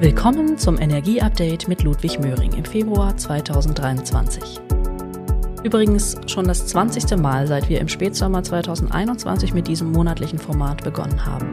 Willkommen 0.00 0.56
zum 0.56 0.78
Energieupdate 0.78 1.68
mit 1.68 1.82
Ludwig 1.82 2.18
Möhring 2.18 2.54
im 2.54 2.64
Februar 2.64 3.14
2023. 3.14 4.58
Übrigens 5.62 6.16
schon 6.24 6.46
das 6.46 6.66
20. 6.68 7.18
Mal, 7.18 7.46
seit 7.46 7.68
wir 7.68 7.82
im 7.82 7.88
Spätsommer 7.88 8.42
2021 8.42 9.52
mit 9.52 9.68
diesem 9.68 9.92
monatlichen 9.92 10.38
Format 10.38 10.82
begonnen 10.84 11.26
haben. 11.26 11.52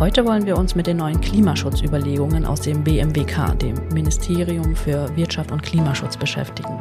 Heute 0.00 0.24
wollen 0.24 0.46
wir 0.46 0.56
uns 0.56 0.74
mit 0.74 0.86
den 0.86 0.96
neuen 0.96 1.20
Klimaschutzüberlegungen 1.20 2.46
aus 2.46 2.62
dem 2.62 2.82
BMWK, 2.82 3.58
dem 3.58 3.74
Ministerium 3.92 4.74
für 4.74 5.14
Wirtschaft 5.14 5.52
und 5.52 5.62
Klimaschutz, 5.62 6.16
beschäftigen. 6.16 6.78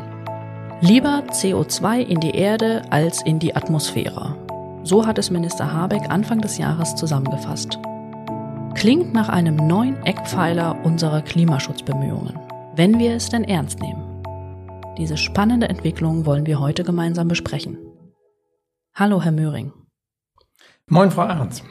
Lieber 0.80 1.24
CO2 1.30 2.00
in 2.00 2.22
die 2.22 2.36
Erde 2.36 2.84
als 2.90 3.22
in 3.26 3.38
die 3.38 3.54
Atmosphäre. 3.54 4.38
So 4.84 5.06
hat 5.06 5.18
es 5.18 5.30
Minister 5.30 5.74
Habeck 5.74 6.10
Anfang 6.10 6.40
des 6.40 6.58
Jahres 6.58 6.96
zusammengefasst. 6.96 7.78
Klingt 8.82 9.14
nach 9.14 9.30
einem 9.30 9.58
neuen 9.58 9.96
Eckpfeiler 10.08 10.84
unserer 10.84 11.22
Klimaschutzbemühungen, 11.22 12.40
wenn 12.74 12.98
wir 12.98 13.14
es 13.14 13.30
denn 13.30 13.44
ernst 13.44 13.80
nehmen. 13.80 14.24
Diese 14.98 15.18
spannende 15.18 15.70
Entwicklung 15.70 16.26
wollen 16.26 16.48
wir 16.48 16.60
heute 16.60 16.84
gemeinsam 16.84 17.28
besprechen. 17.28 17.78
Hallo, 18.96 19.22
Herr 19.22 19.34
Möhring. 19.34 19.72
Moin, 20.88 21.12
Frau 21.12 21.28
Ernst. 21.28 21.64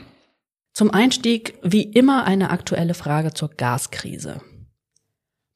Zum 0.73 0.93
Einstieg 0.93 1.59
wie 1.65 1.83
immer 1.83 2.27
eine 2.27 2.51
aktuelle 2.51 2.95
Frage 2.95 3.35
zur 3.35 3.49
Gaskrise. 3.49 4.41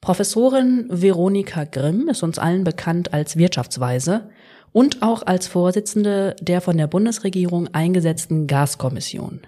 Professorin 0.01 0.89
Veronika 0.91 1.63
Grimm 1.63 2.09
ist 2.09 2.25
uns 2.25 2.41
allen 2.41 2.65
bekannt 2.65 3.15
als 3.15 3.37
Wirtschaftsweise 3.37 4.29
und 4.73 5.05
auch 5.05 5.25
als 5.25 5.47
Vorsitzende 5.47 6.35
der 6.41 6.61
von 6.61 6.77
der 6.77 6.89
Bundesregierung 6.89 7.69
eingesetzten 7.73 8.49
Gaskommission. 8.49 9.47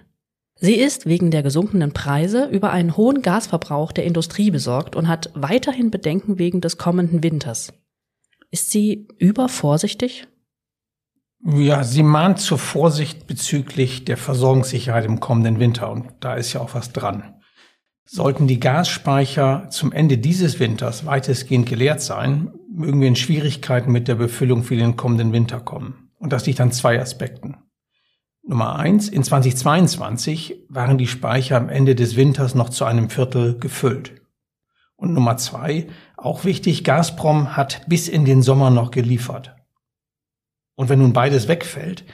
Sie 0.59 0.75
ist 0.75 1.05
wegen 1.05 1.29
der 1.29 1.43
gesunkenen 1.43 1.93
Preise 1.93 2.45
über 2.45 2.71
einen 2.71 2.97
hohen 2.97 3.21
Gasverbrauch 3.21 3.91
der 3.91 4.05
Industrie 4.05 4.49
besorgt 4.49 4.95
und 4.95 5.07
hat 5.07 5.31
weiterhin 5.35 5.91
Bedenken 5.91 6.39
wegen 6.39 6.61
des 6.61 6.77
kommenden 6.77 7.21
Winters. 7.21 7.73
Ist 8.49 8.71
sie 8.71 9.07
übervorsichtig? 9.19 10.27
Ja, 11.45 11.83
sie 11.83 12.01
mahnt 12.01 12.39
zur 12.39 12.57
Vorsicht 12.57 13.27
bezüglich 13.27 14.05
der 14.05 14.17
Versorgungssicherheit 14.17 15.05
im 15.05 15.19
kommenden 15.19 15.59
Winter 15.59 15.91
und 15.91 16.07
da 16.19 16.33
ist 16.33 16.53
ja 16.53 16.61
auch 16.61 16.73
was 16.73 16.91
dran. 16.91 17.35
Sollten 18.05 18.47
die 18.47 18.59
Gasspeicher 18.59 19.67
zum 19.69 19.91
Ende 19.91 20.17
dieses 20.17 20.59
Winters 20.59 21.05
weitestgehend 21.05 21.67
geleert 21.67 22.01
sein, 22.01 22.51
mögen 22.73 23.01
wir 23.01 23.07
in 23.07 23.15
Schwierigkeiten 23.15 23.91
mit 23.91 24.07
der 24.07 24.15
Befüllung 24.15 24.63
für 24.63 24.77
den 24.77 24.95
kommenden 24.95 25.33
Winter 25.33 25.59
kommen. 25.59 26.09
Und 26.17 26.33
das 26.33 26.45
liegt 26.47 26.61
an 26.61 26.71
zwei 26.71 26.99
Aspekten. 26.99 27.57
Nummer 28.49 28.77
eins, 28.77 29.09
in 29.09 29.23
2022 29.23 30.55
waren 30.69 30.97
die 30.97 31.07
Speicher 31.07 31.57
am 31.57 31.67
Ende 31.67 31.95
des 31.95 32.15
Winters 32.15 32.55
noch 32.55 32.69
zu 32.69 32.85
einem 32.85 33.09
Viertel 33.09 33.59
gefüllt. 33.59 34.21
Und 34.95 35.13
Nummer 35.13 35.35
zwei, 35.35 35.87
auch 36.15 36.45
wichtig, 36.45 36.85
Gazprom 36.85 37.57
hat 37.57 37.81
bis 37.87 38.07
in 38.07 38.23
den 38.23 38.41
Sommer 38.41 38.69
noch 38.69 38.91
geliefert. 38.91 39.53
Und 40.75 40.87
wenn 40.87 40.99
nun 40.99 41.11
beides 41.11 41.49
wegfällt, 41.49 42.05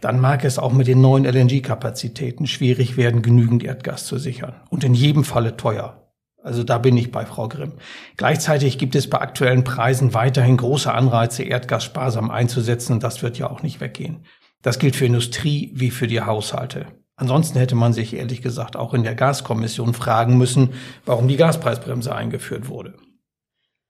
dann 0.00 0.20
mag 0.20 0.44
es 0.44 0.58
auch 0.58 0.72
mit 0.72 0.86
den 0.86 1.00
neuen 1.00 1.24
LNG-Kapazitäten 1.24 2.46
schwierig 2.46 2.96
werden, 2.96 3.20
genügend 3.20 3.64
Erdgas 3.64 4.06
zu 4.06 4.18
sichern. 4.18 4.54
Und 4.70 4.84
in 4.84 4.94
jedem 4.94 5.24
Falle 5.24 5.56
teuer. 5.56 6.12
Also 6.44 6.62
da 6.62 6.78
bin 6.78 6.96
ich 6.96 7.10
bei 7.10 7.26
Frau 7.26 7.48
Grimm. 7.48 7.72
Gleichzeitig 8.16 8.78
gibt 8.78 8.94
es 8.94 9.10
bei 9.10 9.20
aktuellen 9.20 9.64
Preisen 9.64 10.14
weiterhin 10.14 10.56
große 10.56 10.92
Anreize, 10.92 11.42
Erdgas 11.42 11.84
sparsam 11.84 12.30
einzusetzen. 12.30 12.94
Und 12.94 13.02
das 13.02 13.22
wird 13.22 13.36
ja 13.38 13.50
auch 13.50 13.62
nicht 13.62 13.80
weggehen. 13.80 14.24
Das 14.62 14.78
gilt 14.78 14.96
für 14.96 15.06
Industrie 15.06 15.70
wie 15.74 15.90
für 15.90 16.06
die 16.06 16.20
Haushalte. 16.20 16.86
Ansonsten 17.16 17.58
hätte 17.58 17.74
man 17.74 17.92
sich 17.92 18.14
ehrlich 18.14 18.42
gesagt 18.42 18.76
auch 18.76 18.94
in 18.94 19.02
der 19.02 19.14
Gaskommission 19.14 19.94
fragen 19.94 20.38
müssen, 20.38 20.70
warum 21.04 21.28
die 21.28 21.36
Gaspreisbremse 21.36 22.14
eingeführt 22.14 22.68
wurde. 22.68 22.94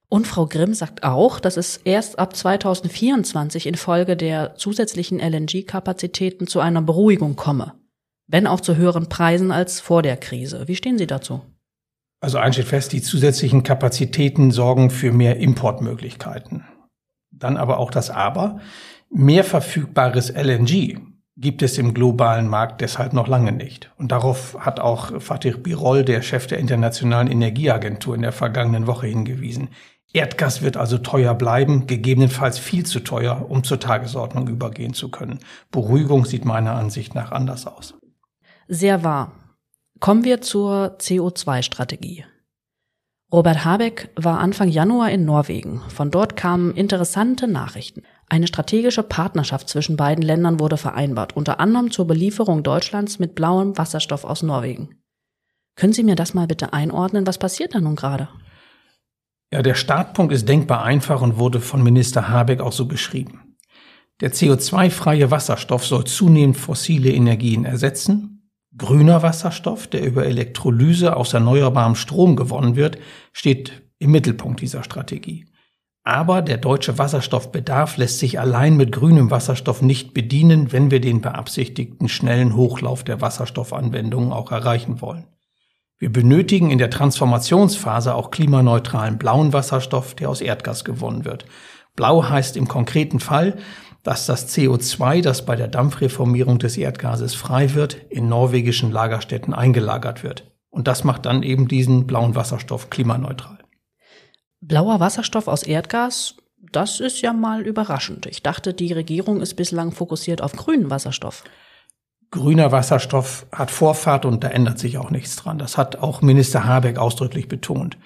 Und 0.08 0.26
Frau 0.26 0.46
Grimm 0.46 0.74
sagt 0.74 1.04
auch, 1.04 1.40
dass 1.40 1.56
es 1.56 1.78
erst 1.78 2.18
ab 2.18 2.36
2024 2.36 3.66
infolge 3.66 4.16
der 4.16 4.56
zusätzlichen 4.56 5.20
LNG-Kapazitäten 5.20 6.46
zu 6.46 6.60
einer 6.60 6.82
Beruhigung 6.82 7.34
komme, 7.34 7.72
wenn 8.26 8.46
auch 8.46 8.60
zu 8.60 8.76
höheren 8.76 9.08
Preisen 9.08 9.50
als 9.50 9.80
vor 9.80 10.02
der 10.02 10.18
Krise. 10.18 10.68
Wie 10.68 10.76
stehen 10.76 10.98
Sie 10.98 11.06
dazu? 11.06 11.40
Also 12.20 12.36
eins 12.36 12.56
steht 12.56 12.68
fest, 12.68 12.92
die 12.92 13.00
zusätzlichen 13.00 13.62
Kapazitäten 13.62 14.50
sorgen 14.50 14.90
für 14.90 15.12
mehr 15.12 15.38
Importmöglichkeiten. 15.38 16.64
Dann 17.30 17.56
aber 17.56 17.78
auch 17.78 17.90
das 17.90 18.10
Aber. 18.10 18.60
Mehr 19.14 19.44
verfügbares 19.44 20.30
LNG 20.30 20.98
gibt 21.36 21.60
es 21.60 21.76
im 21.76 21.92
globalen 21.92 22.48
Markt 22.48 22.80
deshalb 22.80 23.12
noch 23.12 23.28
lange 23.28 23.52
nicht. 23.52 23.90
Und 23.98 24.10
darauf 24.10 24.56
hat 24.58 24.80
auch 24.80 25.20
Fatih 25.20 25.58
Birol, 25.58 26.02
der 26.02 26.22
Chef 26.22 26.46
der 26.46 26.58
Internationalen 26.58 27.30
Energieagentur, 27.30 28.14
in 28.14 28.22
der 28.22 28.32
vergangenen 28.32 28.86
Woche 28.86 29.08
hingewiesen. 29.08 29.68
Erdgas 30.14 30.62
wird 30.62 30.78
also 30.78 30.96
teuer 30.96 31.34
bleiben, 31.34 31.86
gegebenenfalls 31.86 32.58
viel 32.58 32.86
zu 32.86 33.00
teuer, 33.00 33.50
um 33.50 33.64
zur 33.64 33.80
Tagesordnung 33.80 34.48
übergehen 34.48 34.94
zu 34.94 35.10
können. 35.10 35.40
Beruhigung 35.70 36.24
sieht 36.24 36.46
meiner 36.46 36.74
Ansicht 36.74 37.14
nach 37.14 37.32
anders 37.32 37.66
aus. 37.66 37.94
Sehr 38.66 39.04
wahr. 39.04 39.32
Kommen 40.00 40.24
wir 40.24 40.40
zur 40.40 40.96
CO2-Strategie. 40.98 42.24
Robert 43.32 43.64
Habeck 43.64 44.10
war 44.14 44.40
Anfang 44.40 44.68
Januar 44.68 45.10
in 45.10 45.24
Norwegen. 45.24 45.80
Von 45.88 46.10
dort 46.10 46.36
kamen 46.36 46.74
interessante 46.74 47.48
Nachrichten. 47.48 48.02
Eine 48.32 48.46
strategische 48.46 49.02
Partnerschaft 49.02 49.68
zwischen 49.68 49.98
beiden 49.98 50.24
Ländern 50.24 50.58
wurde 50.58 50.78
vereinbart, 50.78 51.36
unter 51.36 51.60
anderem 51.60 51.90
zur 51.90 52.06
Belieferung 52.06 52.62
Deutschlands 52.62 53.18
mit 53.18 53.34
blauem 53.34 53.76
Wasserstoff 53.76 54.24
aus 54.24 54.42
Norwegen. 54.42 54.94
Können 55.76 55.92
Sie 55.92 56.02
mir 56.02 56.14
das 56.14 56.32
mal 56.32 56.46
bitte 56.46 56.72
einordnen? 56.72 57.26
Was 57.26 57.36
passiert 57.36 57.74
da 57.74 57.80
nun 57.82 57.94
gerade? 57.94 58.30
Ja, 59.52 59.60
der 59.60 59.74
Startpunkt 59.74 60.32
ist 60.32 60.48
denkbar 60.48 60.82
einfach 60.82 61.20
und 61.20 61.36
wurde 61.36 61.60
von 61.60 61.82
Minister 61.82 62.30
Habeck 62.30 62.62
auch 62.62 62.72
so 62.72 62.86
beschrieben. 62.86 63.58
Der 64.22 64.32
CO2-freie 64.32 65.30
Wasserstoff 65.30 65.84
soll 65.84 66.04
zunehmend 66.04 66.56
fossile 66.56 67.10
Energien 67.10 67.66
ersetzen. 67.66 68.50
Grüner 68.74 69.22
Wasserstoff, 69.22 69.88
der 69.88 70.06
über 70.06 70.24
Elektrolyse 70.24 71.16
aus 71.16 71.34
erneuerbarem 71.34 71.96
Strom 71.96 72.36
gewonnen 72.36 72.76
wird, 72.76 72.96
steht 73.34 73.82
im 73.98 74.10
Mittelpunkt 74.10 74.62
dieser 74.62 74.84
Strategie. 74.84 75.51
Aber 76.04 76.42
der 76.42 76.56
deutsche 76.56 76.98
Wasserstoffbedarf 76.98 77.96
lässt 77.96 78.18
sich 78.18 78.40
allein 78.40 78.76
mit 78.76 78.90
grünem 78.90 79.30
Wasserstoff 79.30 79.82
nicht 79.82 80.14
bedienen, 80.14 80.72
wenn 80.72 80.90
wir 80.90 81.00
den 81.00 81.20
beabsichtigten 81.20 82.08
schnellen 82.08 82.56
Hochlauf 82.56 83.04
der 83.04 83.20
Wasserstoffanwendungen 83.20 84.32
auch 84.32 84.50
erreichen 84.50 85.00
wollen. 85.00 85.28
Wir 85.98 86.12
benötigen 86.12 86.72
in 86.72 86.78
der 86.78 86.90
Transformationsphase 86.90 88.16
auch 88.16 88.32
klimaneutralen 88.32 89.18
blauen 89.18 89.52
Wasserstoff, 89.52 90.14
der 90.14 90.30
aus 90.30 90.40
Erdgas 90.40 90.84
gewonnen 90.84 91.24
wird. 91.24 91.44
Blau 91.94 92.28
heißt 92.28 92.56
im 92.56 92.66
konkreten 92.66 93.20
Fall, 93.20 93.56
dass 94.02 94.26
das 94.26 94.52
CO2, 94.52 95.22
das 95.22 95.46
bei 95.46 95.54
der 95.54 95.68
Dampfreformierung 95.68 96.58
des 96.58 96.76
Erdgases 96.76 97.34
frei 97.34 97.74
wird, 97.74 97.94
in 98.10 98.28
norwegischen 98.28 98.90
Lagerstätten 98.90 99.54
eingelagert 99.54 100.24
wird. 100.24 100.50
Und 100.70 100.88
das 100.88 101.04
macht 101.04 101.26
dann 101.26 101.44
eben 101.44 101.68
diesen 101.68 102.08
blauen 102.08 102.34
Wasserstoff 102.34 102.90
klimaneutral. 102.90 103.61
Blauer 104.62 105.00
Wasserstoff 105.00 105.48
aus 105.48 105.62
Erdgas, 105.62 106.36
das 106.72 107.00
ist 107.00 107.20
ja 107.20 107.34
mal 107.34 107.62
überraschend. 107.66 108.24
Ich 108.26 108.42
dachte, 108.42 108.72
die 108.72 108.92
Regierung 108.92 109.42
ist 109.42 109.54
bislang 109.54 109.92
fokussiert 109.92 110.40
auf 110.40 110.52
grünen 110.52 110.88
Wasserstoff 110.88 111.44
grüner 112.32 112.72
Wasserstoff 112.72 113.46
hat 113.52 113.70
Vorfahrt 113.70 114.24
und 114.24 114.42
da 114.42 114.48
ändert 114.48 114.80
sich 114.80 114.98
auch 114.98 115.10
nichts 115.10 115.36
dran. 115.36 115.58
Das 115.58 115.78
hat 115.78 115.96
auch 115.96 116.22
Minister 116.22 116.64
Habeck 116.64 116.98
ausdrücklich 116.98 117.46
betont. 117.46 117.96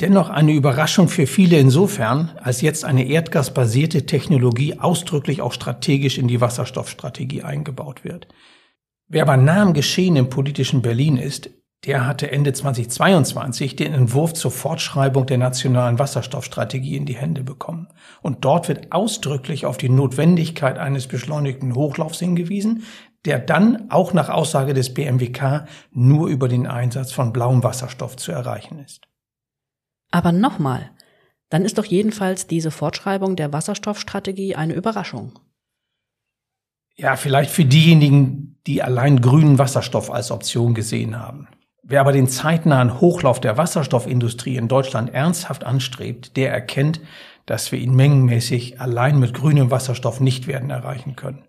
Dennoch 0.00 0.30
eine 0.30 0.52
Überraschung 0.52 1.08
für 1.08 1.26
viele 1.26 1.58
insofern, 1.58 2.32
als 2.40 2.60
jetzt 2.60 2.84
eine 2.84 3.06
erdgasbasierte 3.06 4.06
Technologie 4.06 4.78
ausdrücklich 4.78 5.42
auch 5.42 5.52
strategisch 5.52 6.18
in 6.18 6.28
die 6.28 6.40
Wasserstoffstrategie 6.40 7.42
eingebaut 7.42 8.04
wird. 8.04 8.28
Wer 9.08 9.22
aber 9.22 9.36
nah 9.36 9.62
am 9.62 9.74
Geschehen 9.74 10.16
im 10.16 10.28
politischen 10.28 10.82
Berlin 10.82 11.16
ist, 11.16 11.50
der 11.84 12.06
hatte 12.06 12.30
Ende 12.30 12.52
2022 12.52 13.74
den 13.74 13.92
Entwurf 13.92 14.34
zur 14.34 14.52
Fortschreibung 14.52 15.26
der 15.26 15.38
nationalen 15.38 15.98
Wasserstoffstrategie 15.98 16.96
in 16.96 17.06
die 17.06 17.16
Hände 17.16 17.42
bekommen. 17.42 17.88
Und 18.20 18.44
dort 18.44 18.68
wird 18.68 18.92
ausdrücklich 18.92 19.66
auf 19.66 19.78
die 19.78 19.88
Notwendigkeit 19.88 20.78
eines 20.78 21.08
beschleunigten 21.08 21.74
Hochlaufs 21.74 22.20
hingewiesen, 22.20 22.84
der 23.24 23.40
dann 23.40 23.90
auch 23.90 24.12
nach 24.12 24.28
Aussage 24.28 24.74
des 24.74 24.94
BMWK 24.94 25.66
nur 25.90 26.28
über 26.28 26.46
den 26.48 26.68
Einsatz 26.68 27.12
von 27.12 27.32
blauem 27.32 27.64
Wasserstoff 27.64 28.16
zu 28.16 28.30
erreichen 28.30 28.78
ist. 28.78 29.08
Aber 30.12 30.30
nochmal, 30.30 30.90
dann 31.48 31.64
ist 31.64 31.78
doch 31.78 31.84
jedenfalls 31.84 32.46
diese 32.46 32.70
Fortschreibung 32.70 33.34
der 33.34 33.52
Wasserstoffstrategie 33.52 34.54
eine 34.54 34.74
Überraschung. 34.74 35.38
Ja, 36.94 37.16
vielleicht 37.16 37.50
für 37.50 37.64
diejenigen, 37.64 38.60
die 38.66 38.82
allein 38.82 39.20
grünen 39.20 39.58
Wasserstoff 39.58 40.10
als 40.10 40.30
Option 40.30 40.74
gesehen 40.74 41.18
haben. 41.18 41.48
Wer 41.82 42.00
aber 42.00 42.12
den 42.12 42.28
zeitnahen 42.28 43.00
Hochlauf 43.00 43.40
der 43.40 43.56
Wasserstoffindustrie 43.56 44.56
in 44.56 44.68
Deutschland 44.68 45.12
ernsthaft 45.12 45.64
anstrebt, 45.64 46.36
der 46.36 46.52
erkennt, 46.52 47.00
dass 47.44 47.72
wir 47.72 47.78
ihn 47.80 47.94
mengenmäßig 47.94 48.80
allein 48.80 49.18
mit 49.18 49.34
grünem 49.34 49.70
Wasserstoff 49.72 50.20
nicht 50.20 50.46
werden 50.46 50.70
erreichen 50.70 51.16
können. 51.16 51.44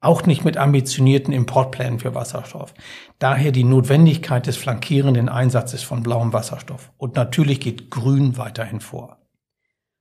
Auch 0.00 0.26
nicht 0.26 0.44
mit 0.44 0.58
ambitionierten 0.58 1.32
Importplänen 1.32 1.98
für 1.98 2.14
Wasserstoff. 2.14 2.74
Daher 3.18 3.50
die 3.50 3.64
Notwendigkeit 3.64 4.46
des 4.46 4.56
flankierenden 4.56 5.28
Einsatzes 5.28 5.82
von 5.82 6.02
blauem 6.02 6.32
Wasserstoff. 6.32 6.92
Und 6.98 7.16
natürlich 7.16 7.58
geht 7.58 7.90
Grün 7.90 8.36
weiterhin 8.36 8.80
vor. 8.80 9.18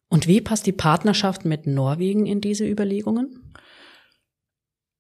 Und 0.10 0.28
wie 0.28 0.42
passt 0.42 0.68
die 0.68 0.74
Partnerschaft 0.74 1.46
mit 1.46 1.66
Norwegen 1.66 2.26
in 2.26 2.42
diese 2.42 2.66
Überlegungen? 2.66 3.54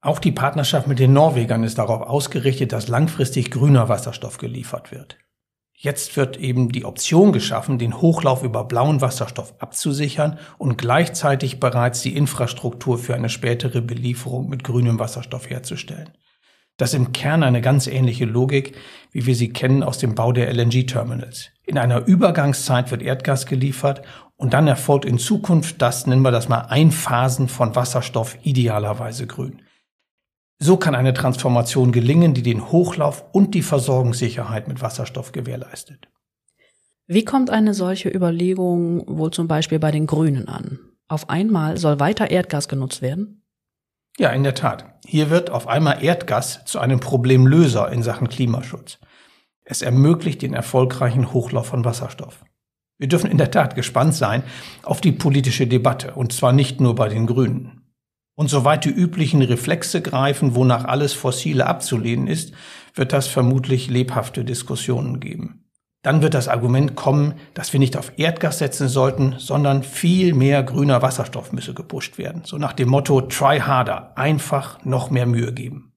Auch 0.07 0.19
die 0.19 0.31
Partnerschaft 0.31 0.87
mit 0.87 0.99
den 0.99 1.11
Norwegern 1.11 1.65
ist 1.65 1.79
darauf 1.79 1.99
ausgerichtet, 2.01 2.71
dass 2.71 2.87
langfristig 2.87 3.51
grüner 3.51 3.89
Wasserstoff 3.89 4.37
geliefert 4.37 4.93
wird. 4.93 5.17
Jetzt 5.73 6.15
wird 6.15 6.37
eben 6.37 6.71
die 6.71 6.85
Option 6.85 7.33
geschaffen, 7.33 7.77
den 7.77 7.99
Hochlauf 7.99 8.41
über 8.41 8.63
blauen 8.63 9.01
Wasserstoff 9.01 9.55
abzusichern 9.59 10.39
und 10.57 10.77
gleichzeitig 10.77 11.59
bereits 11.59 12.03
die 12.03 12.15
Infrastruktur 12.15 12.97
für 12.97 13.15
eine 13.15 13.27
spätere 13.27 13.81
Belieferung 13.81 14.47
mit 14.47 14.63
grünem 14.63 14.97
Wasserstoff 14.97 15.49
herzustellen. 15.49 16.11
Das 16.77 16.93
ist 16.93 16.99
im 16.99 17.11
Kern 17.11 17.43
eine 17.43 17.59
ganz 17.59 17.85
ähnliche 17.85 18.23
Logik, 18.23 18.77
wie 19.11 19.25
wir 19.25 19.35
sie 19.35 19.51
kennen 19.51 19.83
aus 19.83 19.97
dem 19.97 20.15
Bau 20.15 20.31
der 20.31 20.49
LNG-Terminals. 20.53 21.49
In 21.65 21.77
einer 21.77 22.07
Übergangszeit 22.07 22.91
wird 22.91 23.01
Erdgas 23.01 23.45
geliefert 23.45 24.03
und 24.37 24.53
dann 24.53 24.69
erfolgt 24.69 25.03
in 25.03 25.17
Zukunft 25.17 25.81
das, 25.81 26.07
nennen 26.07 26.21
wir 26.21 26.31
das 26.31 26.47
mal, 26.47 26.61
Einphasen 26.61 27.49
von 27.49 27.75
Wasserstoff 27.75 28.37
idealerweise 28.43 29.27
grün. 29.27 29.63
So 30.59 30.77
kann 30.77 30.95
eine 30.95 31.13
Transformation 31.13 31.91
gelingen, 31.91 32.33
die 32.33 32.41
den 32.41 32.71
Hochlauf 32.71 33.25
und 33.31 33.53
die 33.53 33.61
Versorgungssicherheit 33.61 34.67
mit 34.67 34.81
Wasserstoff 34.81 35.31
gewährleistet. 35.31 36.07
Wie 37.05 37.23
kommt 37.23 37.49
eine 37.49 37.73
solche 37.73 38.09
Überlegung 38.09 39.03
wohl 39.07 39.31
zum 39.31 39.47
Beispiel 39.47 39.79
bei 39.79 39.91
den 39.91 40.07
Grünen 40.07 40.47
an? 40.47 40.79
Auf 41.07 41.29
einmal 41.29 41.77
soll 41.77 41.99
weiter 41.99 42.31
Erdgas 42.31 42.67
genutzt 42.67 43.01
werden? 43.01 43.43
Ja, 44.17 44.31
in 44.31 44.43
der 44.43 44.55
Tat. 44.55 44.99
Hier 45.05 45.29
wird 45.29 45.51
auf 45.51 45.67
einmal 45.67 46.03
Erdgas 46.03 46.65
zu 46.65 46.79
einem 46.79 46.99
Problemlöser 46.99 47.91
in 47.91 48.01
Sachen 48.01 48.27
Klimaschutz. 48.27 48.97
Es 49.63 49.83
ermöglicht 49.83 50.41
den 50.41 50.53
erfolgreichen 50.53 51.33
Hochlauf 51.33 51.67
von 51.67 51.85
Wasserstoff. 51.85 52.43
Wir 52.97 53.07
dürfen 53.07 53.29
in 53.29 53.37
der 53.37 53.51
Tat 53.51 53.75
gespannt 53.75 54.15
sein 54.15 54.43
auf 54.81 55.01
die 55.01 55.11
politische 55.11 55.67
Debatte, 55.67 56.15
und 56.15 56.33
zwar 56.33 56.51
nicht 56.51 56.81
nur 56.81 56.95
bei 56.95 57.09
den 57.09 57.27
Grünen. 57.27 57.76
Und 58.37 58.49
soweit 58.49 58.85
die 58.85 58.89
üblichen 58.89 59.41
Reflexe 59.41 59.99
greifen, 59.99 60.53
wonach 60.53 60.85
alles 60.85 61.13
Fossile 61.13 61.65
abzulehnen 61.65 62.27
ist, 62.27 62.53
wird 62.93 63.11
das 63.11 63.25
vermutlich 63.25 63.89
lebhafte 63.89 64.45
Diskussionen 64.45 65.19
geben. 65.19 65.63
Dann 66.03 66.21
wird 66.21 66.35
das 66.35 66.47
Argument 66.47 66.95
kommen, 66.95 67.33
dass 67.55 67.73
wir 67.73 67.79
nicht 67.79 67.97
auf 67.97 68.11
Erdgas 68.17 68.59
setzen 68.59 68.89
sollten, 68.89 69.35
sondern 69.39 69.81
viel 69.81 70.35
mehr 70.35 70.61
grüner 70.61 71.01
Wasserstoff 71.01 71.51
müsse 71.51 71.73
gepusht 71.73 72.19
werden. 72.19 72.43
So 72.45 72.59
nach 72.59 72.73
dem 72.73 72.89
Motto 72.89 73.21
Try 73.21 73.59
harder, 73.59 74.15
einfach 74.15 74.85
noch 74.85 75.09
mehr 75.09 75.25
Mühe 75.25 75.51
geben. 75.51 75.93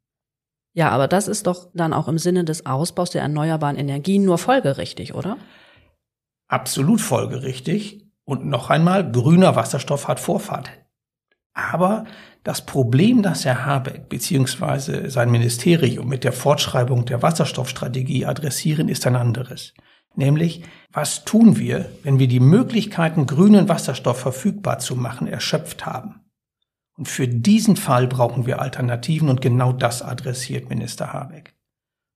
Ja, 0.72 0.88
aber 0.88 1.08
das 1.08 1.28
ist 1.28 1.46
doch 1.46 1.69
dann 1.75 1.92
auch 1.92 2.08
im 2.08 2.16
Sinne 2.16 2.44
des 2.44 2.64
Ausbaus 2.64 3.10
der 3.10 3.20
erneuerbaren 3.20 3.76
Energien 3.76 4.25
nur 4.25 4.38
folgerichtig, 4.38 5.14
oder? 5.14 5.37
Absolut 6.48 7.02
folgerichtig. 7.02 8.06
Und 8.25 8.46
noch 8.46 8.70
einmal, 8.70 9.12
grüner 9.12 9.56
Wasserstoff 9.56 10.08
hat 10.08 10.20
Vorfahrt. 10.20 10.70
Aber 11.52 12.05
das 12.43 12.64
Problem, 12.64 13.23
das 13.23 13.44
Herr 13.44 13.67
Habeck 13.67 14.08
bzw. 14.08 15.08
sein 15.08 15.31
Ministerium 15.31 16.08
mit 16.08 16.25
der 16.25 16.32
Fortschreibung 16.32 17.05
der 17.05 17.23
Wasserstoffstrategie 17.23 18.25
adressieren, 18.25 18.88
ist 18.88 19.06
ein 19.06 19.17
anderes. 19.17 19.75
Nämlich, 20.14 20.62
was 20.93 21.25
tun 21.25 21.58
wir, 21.58 21.91
wenn 22.02 22.19
wir 22.19 22.29
die 22.29 22.41
Möglichkeiten, 22.41 23.26
grünen 23.26 23.69
Wasserstoff 23.69 24.19
verfügbar 24.19 24.79
zu 24.79 24.97
machen, 24.97 25.26
erschöpft 25.26 25.87
haben? 25.87 26.20
Und 26.97 27.08
für 27.08 27.29
diesen 27.29 27.76
Fall 27.76 28.06
brauchen 28.06 28.47
wir 28.47 28.61
Alternativen 28.61 29.29
und 29.29 29.41
genau 29.41 29.73
das 29.73 30.02
adressiert 30.02 30.69
Minister 30.69 31.12
Habeck. 31.12 31.55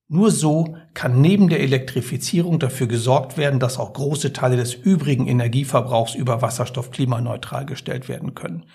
Nur 0.08 0.30
so 0.30 0.76
kann 0.92 1.20
neben 1.20 1.48
der 1.48 1.60
Elektrifizierung 1.60 2.58
dafür 2.58 2.86
gesorgt 2.86 3.38
werden, 3.38 3.60
dass 3.60 3.78
auch 3.78 3.94
große 3.94 4.32
Teile 4.32 4.56
des 4.56 4.74
übrigen 4.74 5.26
Energieverbrauchs 5.26 6.14
über 6.14 6.42
Wasserstoff 6.42 6.90
klimaneutral 6.90 7.64
gestellt 7.64 8.08
werden 8.08 8.34
können. 8.34 8.66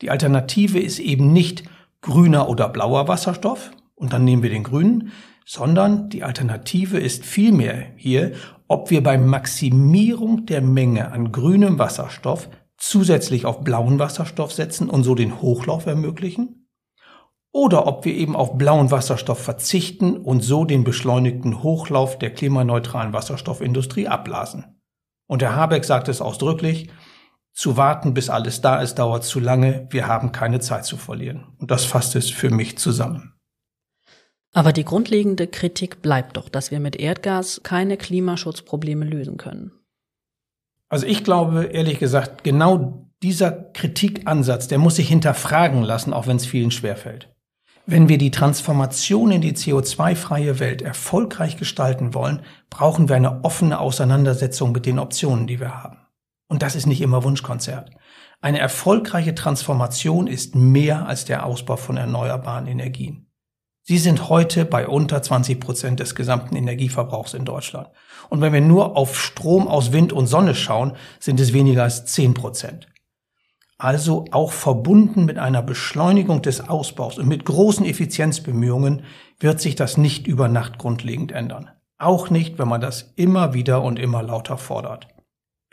Die 0.00 0.10
Alternative 0.10 0.78
ist 0.78 0.98
eben 0.98 1.32
nicht 1.32 1.64
grüner 2.00 2.48
oder 2.48 2.68
blauer 2.68 3.08
Wasserstoff 3.08 3.70
und 3.94 4.12
dann 4.12 4.24
nehmen 4.24 4.42
wir 4.42 4.50
den 4.50 4.64
grünen, 4.64 5.12
sondern 5.46 6.08
die 6.10 6.22
Alternative 6.22 6.98
ist 6.98 7.24
vielmehr 7.24 7.86
hier, 7.96 8.32
ob 8.68 8.90
wir 8.90 9.02
bei 9.02 9.18
Maximierung 9.18 10.46
der 10.46 10.62
Menge 10.62 11.12
an 11.12 11.32
grünem 11.32 11.78
Wasserstoff 11.78 12.48
zusätzlich 12.76 13.46
auf 13.46 13.62
blauen 13.62 13.98
Wasserstoff 13.98 14.52
setzen 14.52 14.90
und 14.90 15.04
so 15.04 15.14
den 15.14 15.40
Hochlauf 15.40 15.86
ermöglichen, 15.86 16.64
oder 17.52 17.86
ob 17.86 18.04
wir 18.04 18.14
eben 18.14 18.34
auf 18.34 18.58
blauen 18.58 18.90
Wasserstoff 18.90 19.38
verzichten 19.38 20.16
und 20.16 20.42
so 20.42 20.64
den 20.64 20.82
beschleunigten 20.82 21.62
Hochlauf 21.62 22.18
der 22.18 22.30
klimaneutralen 22.30 23.12
Wasserstoffindustrie 23.12 24.08
abblasen. 24.08 24.80
Und 25.26 25.40
Herr 25.40 25.54
Habeck 25.54 25.84
sagt 25.84 26.08
es 26.08 26.20
ausdrücklich, 26.20 26.90
zu 27.54 27.76
warten, 27.76 28.14
bis 28.14 28.28
alles 28.28 28.60
da 28.60 28.82
ist, 28.82 28.96
dauert 28.96 29.24
zu 29.24 29.40
lange. 29.40 29.86
Wir 29.90 30.08
haben 30.08 30.32
keine 30.32 30.60
Zeit 30.60 30.84
zu 30.84 30.96
verlieren. 30.96 31.46
Und 31.58 31.70
das 31.70 31.84
fasst 31.84 32.16
es 32.16 32.28
für 32.28 32.50
mich 32.50 32.76
zusammen. 32.78 33.34
Aber 34.52 34.72
die 34.72 34.84
grundlegende 34.84 35.46
Kritik 35.46 36.02
bleibt 36.02 36.36
doch, 36.36 36.48
dass 36.48 36.70
wir 36.70 36.80
mit 36.80 36.96
Erdgas 36.96 37.60
keine 37.62 37.96
Klimaschutzprobleme 37.96 39.04
lösen 39.04 39.36
können. 39.36 39.72
Also 40.88 41.06
ich 41.06 41.24
glaube, 41.24 41.64
ehrlich 41.64 41.98
gesagt, 41.98 42.44
genau 42.44 43.10
dieser 43.22 43.50
Kritikansatz, 43.50 44.68
der 44.68 44.78
muss 44.78 44.96
sich 44.96 45.08
hinterfragen 45.08 45.82
lassen, 45.82 46.12
auch 46.12 46.26
wenn 46.26 46.36
es 46.36 46.46
vielen 46.46 46.70
schwerfällt. 46.70 47.34
Wenn 47.86 48.08
wir 48.08 48.18
die 48.18 48.30
Transformation 48.30 49.30
in 49.30 49.40
die 49.40 49.54
CO2-freie 49.54 50.58
Welt 50.58 50.82
erfolgreich 50.82 51.56
gestalten 51.56 52.14
wollen, 52.14 52.42
brauchen 52.70 53.08
wir 53.08 53.16
eine 53.16 53.44
offene 53.44 53.78
Auseinandersetzung 53.78 54.72
mit 54.72 54.86
den 54.86 54.98
Optionen, 54.98 55.46
die 55.46 55.60
wir 55.60 55.82
haben. 55.82 56.03
Und 56.48 56.62
das 56.62 56.74
ist 56.74 56.86
nicht 56.86 57.00
immer 57.00 57.24
Wunschkonzert. 57.24 57.90
Eine 58.40 58.58
erfolgreiche 58.58 59.34
Transformation 59.34 60.26
ist 60.26 60.54
mehr 60.54 61.06
als 61.06 61.24
der 61.24 61.46
Ausbau 61.46 61.76
von 61.76 61.96
erneuerbaren 61.96 62.66
Energien. 62.66 63.30
Sie 63.86 63.98
sind 63.98 64.30
heute 64.30 64.64
bei 64.64 64.88
unter 64.88 65.20
20 65.20 65.60
Prozent 65.60 66.00
des 66.00 66.14
gesamten 66.14 66.56
Energieverbrauchs 66.56 67.34
in 67.34 67.44
Deutschland. 67.44 67.88
Und 68.30 68.40
wenn 68.40 68.52
wir 68.52 68.62
nur 68.62 68.96
auf 68.96 69.18
Strom 69.18 69.68
aus 69.68 69.92
Wind 69.92 70.12
und 70.12 70.26
Sonne 70.26 70.54
schauen, 70.54 70.96
sind 71.20 71.38
es 71.38 71.52
weniger 71.52 71.82
als 71.82 72.06
10 72.06 72.32
Prozent. 72.32 72.88
Also 73.76 74.24
auch 74.30 74.52
verbunden 74.52 75.26
mit 75.26 75.38
einer 75.38 75.62
Beschleunigung 75.62 76.40
des 76.40 76.66
Ausbaus 76.66 77.18
und 77.18 77.28
mit 77.28 77.44
großen 77.44 77.84
Effizienzbemühungen 77.84 79.02
wird 79.38 79.60
sich 79.60 79.74
das 79.74 79.98
nicht 79.98 80.26
über 80.26 80.48
Nacht 80.48 80.78
grundlegend 80.78 81.32
ändern. 81.32 81.70
Auch 81.98 82.30
nicht, 82.30 82.58
wenn 82.58 82.68
man 82.68 82.80
das 82.80 83.12
immer 83.16 83.52
wieder 83.52 83.82
und 83.82 83.98
immer 83.98 84.22
lauter 84.22 84.56
fordert. 84.56 85.13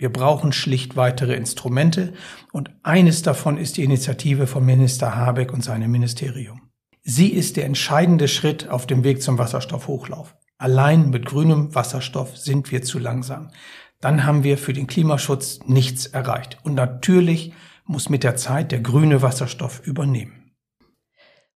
Wir 0.01 0.12
brauchen 0.12 0.51
schlicht 0.51 0.96
weitere 0.96 1.36
Instrumente 1.36 2.13
und 2.51 2.72
eines 2.81 3.22
davon 3.22 3.60
ist 3.60 3.77
die 3.77 3.84
Initiative 3.84 4.48
von 4.48 4.65
Minister 4.65 5.15
Habeck 5.15 5.53
und 5.53 5.63
seinem 5.63 5.91
Ministerium. 5.91 6.72
Sie 7.03 7.27
ist 7.27 7.55
der 7.55 7.65
entscheidende 7.65 8.27
Schritt 8.27 8.67
auf 8.67 8.88
dem 8.88 9.03
Weg 9.03 9.22
zum 9.22 9.38
Wasserstoffhochlauf. 9.38 10.36
Allein 10.58 11.12
mit 11.12 11.27
grünem 11.27 11.75
Wasserstoff 11.75 12.36
sind 12.36 12.72
wir 12.72 12.81
zu 12.81 12.98
langsam. 12.98 13.51
Dann 14.00 14.25
haben 14.25 14.43
wir 14.43 14.58
für 14.58 14.74
den 14.74 14.88
Klimaschutz 14.88 15.60
nichts 15.67 16.08
erreicht. 16.08 16.58
Und 16.63 16.74
natürlich 16.74 17.53
muss 17.86 18.10
mit 18.10 18.24
der 18.24 18.36
Zeit 18.36 18.72
der 18.72 18.79
grüne 18.79 19.22
Wasserstoff 19.22 19.86
übernehmen. 19.86 20.51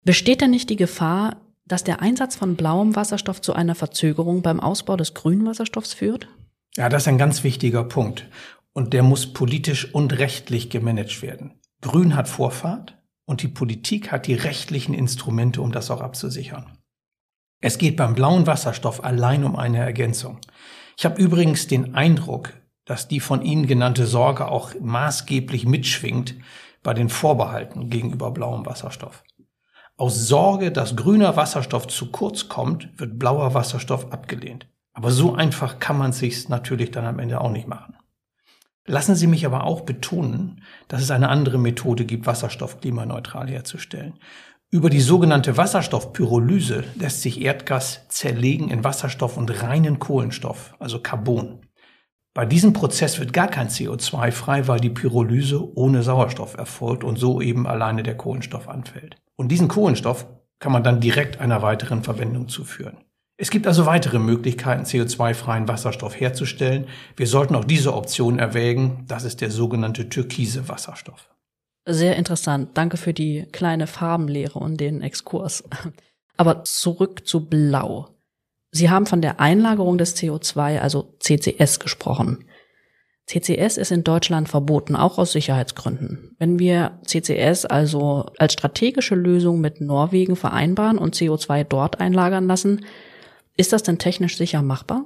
Besteht 0.04 0.42
denn 0.42 0.52
nicht 0.52 0.70
die 0.70 0.76
Gefahr, 0.76 1.42
dass 1.66 1.84
der 1.84 2.00
Einsatz 2.00 2.36
von 2.36 2.56
blauem 2.56 2.96
Wasserstoff 2.96 3.42
zu 3.42 3.54
einer 3.54 3.74
Verzögerung 3.74 4.44
beim 4.44 4.60
Ausbau 4.60 4.98
des 4.98 5.16
grünen 5.16 5.48
Wasserstoffs 5.48 5.96
führt? 5.96 6.28
Ja, 6.78 6.90
das 6.90 7.04
ist 7.04 7.08
ein 7.08 7.18
ganz 7.18 7.44
wichtiger 7.44 7.84
Punkt. 7.84 8.28
Und 8.74 8.94
der 8.94 9.04
muss 9.04 9.32
politisch 9.32 9.94
und 9.94 10.18
rechtlich 10.18 10.70
gemanagt 10.70 11.22
werden. 11.22 11.62
Grün 11.82 12.16
hat 12.16 12.28
Vorfahrt 12.28 12.98
und 13.26 13.42
die 13.42 13.48
Politik 13.48 14.12
hat 14.12 14.28
die 14.28 14.34
rechtlichen 14.34 14.94
Instrumente, 14.94 15.62
um 15.62 15.72
das 15.72 15.90
auch 15.90 16.02
abzusichern. 16.02 16.78
Es 17.62 17.78
geht 17.78 17.96
beim 17.96 18.16
blauen 18.16 18.48
Wasserstoff 18.48 19.04
allein 19.04 19.44
um 19.44 19.56
eine 19.56 19.80
Ergänzung. 19.80 20.40
Ich 20.98 21.06
habe 21.06 21.22
übrigens 21.22 21.68
den 21.68 21.96
Eindruck, 21.96 22.54
dass 22.84 23.08
die 23.08 23.20
von 23.20 23.42
Ihnen 23.42 23.66
genannte 23.66 24.06
Sorge 24.06 24.48
auch 24.50 24.74
maßgeblich 24.80 25.66
mitschwingt 25.66 26.36
bei 26.84 26.94
den 26.94 27.10
Vorbehalten 27.10 27.90
gegenüber 27.90 28.32
blauem 28.32 28.66
Wasserstoff. 28.66 29.24
Aus 29.98 30.28
Sorge, 30.28 30.72
dass 30.72 30.96
grüner 30.96 31.38
Wasserstoff 31.38 31.88
zu 31.88 32.12
kurz 32.12 32.50
kommt, 32.50 33.00
wird 33.00 33.18
blauer 33.18 33.54
Wasserstoff 33.54 34.12
abgelehnt. 34.12 34.68
Aber 34.96 35.12
so 35.12 35.36
einfach 35.36 35.80
kann 35.80 35.98
man 35.98 36.14
sich 36.14 36.48
natürlich 36.48 36.90
dann 36.90 37.06
am 37.06 37.20
Ende 37.20 37.42
auch 37.42 37.52
nicht 37.52 37.68
machen. 37.68 37.98
Lassen 38.88 39.16
Sie 39.16 39.28
mich 39.28 39.46
aber 39.46 39.66
auch 39.66 39.82
betonen, 39.82 40.64
dass 40.88 41.02
es 41.02 41.12
eine 41.12 41.30
andere 41.30 41.58
Methode 41.58 42.06
gibt, 42.06 42.26
Wasserstoff 42.26 42.80
klimaneutral 42.80 43.50
herzustellen. 43.50 44.14
Über 44.72 44.90
die 44.90 45.02
sogenannte 45.02 45.58
Wasserstoffpyrolyse 45.58 46.86
lässt 46.96 47.22
sich 47.22 47.42
Erdgas 47.42 48.08
zerlegen 48.08 48.70
in 48.70 48.84
Wasserstoff 48.84 49.38
und 49.38 49.62
reinen 49.62 50.00
Kohlenstoff, 50.00 50.76
also 50.80 51.00
Carbon. 51.00 51.62
Bei 52.34 52.46
diesem 52.46 52.74
Prozess 52.74 53.20
wird 53.20 53.34
gar 53.34 53.48
kein 53.48 53.70
CO2 53.70 54.32
frei, 54.32 54.68
weil 54.68 54.80
die 54.80 54.90
Pyrolyse 54.90 55.76
ohne 55.78 56.04
Sauerstoff 56.04 56.58
erfolgt 56.58 57.04
und 57.04 57.18
so 57.18 57.42
eben 57.42 57.68
alleine 57.68 58.04
der 58.04 58.18
Kohlenstoff 58.18 58.70
anfällt. 58.70 59.18
Und 59.36 59.50
diesen 59.50 59.68
Kohlenstoff 59.68 60.28
kann 60.60 60.72
man 60.72 60.84
dann 60.84 61.02
direkt 61.02 61.40
einer 61.40 61.62
weiteren 61.62 62.04
Verwendung 62.04 62.48
zuführen. 62.48 62.98
Es 63.38 63.50
gibt 63.50 63.68
also 63.68 63.86
weitere 63.86 64.18
Möglichkeiten, 64.18 64.84
CO2-freien 64.84 65.68
Wasserstoff 65.68 66.18
herzustellen. 66.20 66.88
Wir 67.18 67.28
sollten 67.28 67.56
auch 67.56 67.66
diese 67.66 67.94
Option 67.94 68.40
erwägen. 68.40 69.04
Das 69.08 69.26
ist 69.26 69.42
der 69.42 69.52
sogenannte 69.52 70.08
türkise 70.08 70.70
Wasserstoff. 70.70 71.30
Sehr 71.86 72.16
interessant. 72.16 72.70
Danke 72.76 72.98
für 72.98 73.14
die 73.14 73.46
kleine 73.52 73.88
Farbenlehre 73.88 74.58
und 74.58 74.80
den 74.80 75.02
Exkurs. 75.02 75.64
Aber 76.38 76.64
zurück 76.64 77.28
zu 77.28 77.46
Blau. 77.48 78.10
Sie 78.72 78.90
haben 78.90 79.06
von 79.06 79.22
der 79.22 79.40
Einlagerung 79.40 79.98
des 79.98 80.18
CO2, 80.18 80.80
also 80.80 81.16
CCS, 81.20 81.80
gesprochen. 81.80 82.46
CCS 83.28 83.78
ist 83.78 83.92
in 83.92 84.04
Deutschland 84.04 84.50
verboten, 84.50 84.96
auch 84.96 85.18
aus 85.18 85.32
Sicherheitsgründen. 85.32 86.36
Wenn 86.38 86.60
wir 86.60 87.00
CCS 87.06 87.66
also 87.66 88.28
als 88.38 88.54
strategische 88.54 89.16
Lösung 89.16 89.62
mit 89.62 89.82
Norwegen 89.82 90.36
vereinbaren 90.36 90.98
und 90.98 91.16
CO2 91.16 91.64
dort 91.64 92.00
einlagern 92.00 92.48
lassen, 92.48 92.86
ist 93.58 93.74
das 93.74 93.84
denn 93.84 94.00
technisch 94.00 94.38
sicher 94.38 94.62
machbar? 94.62 95.06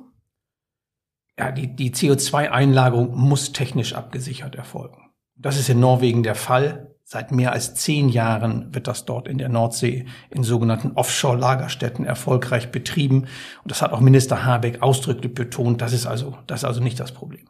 Ja, 1.37 1.51
die, 1.51 1.73
die 1.73 1.91
CO2-Einlagerung 1.91 3.15
muss 3.15 3.53
technisch 3.53 3.93
abgesichert 3.93 4.55
erfolgen. 4.55 5.09
Das 5.35 5.57
ist 5.57 5.69
in 5.69 5.79
Norwegen 5.79 6.23
der 6.23 6.35
Fall. 6.35 6.95
Seit 7.05 7.31
mehr 7.31 7.53
als 7.53 7.73
zehn 7.75 8.09
Jahren 8.09 8.75
wird 8.75 8.87
das 8.87 9.05
dort 9.05 9.27
in 9.27 9.37
der 9.37 9.49
Nordsee 9.49 10.05
in 10.29 10.43
sogenannten 10.43 10.91
Offshore-Lagerstätten 10.91 12.05
erfolgreich 12.05 12.71
betrieben. 12.71 13.21
Und 13.63 13.71
das 13.71 13.81
hat 13.81 13.93
auch 13.93 14.01
Minister 14.01 14.43
Habeck 14.43 14.81
ausdrücklich 14.81 15.33
betont. 15.33 15.81
Das 15.81 15.93
ist 15.93 16.05
also, 16.05 16.37
das 16.45 16.61
ist 16.61 16.65
also 16.65 16.81
nicht 16.81 16.99
das 16.99 17.13
Problem. 17.13 17.47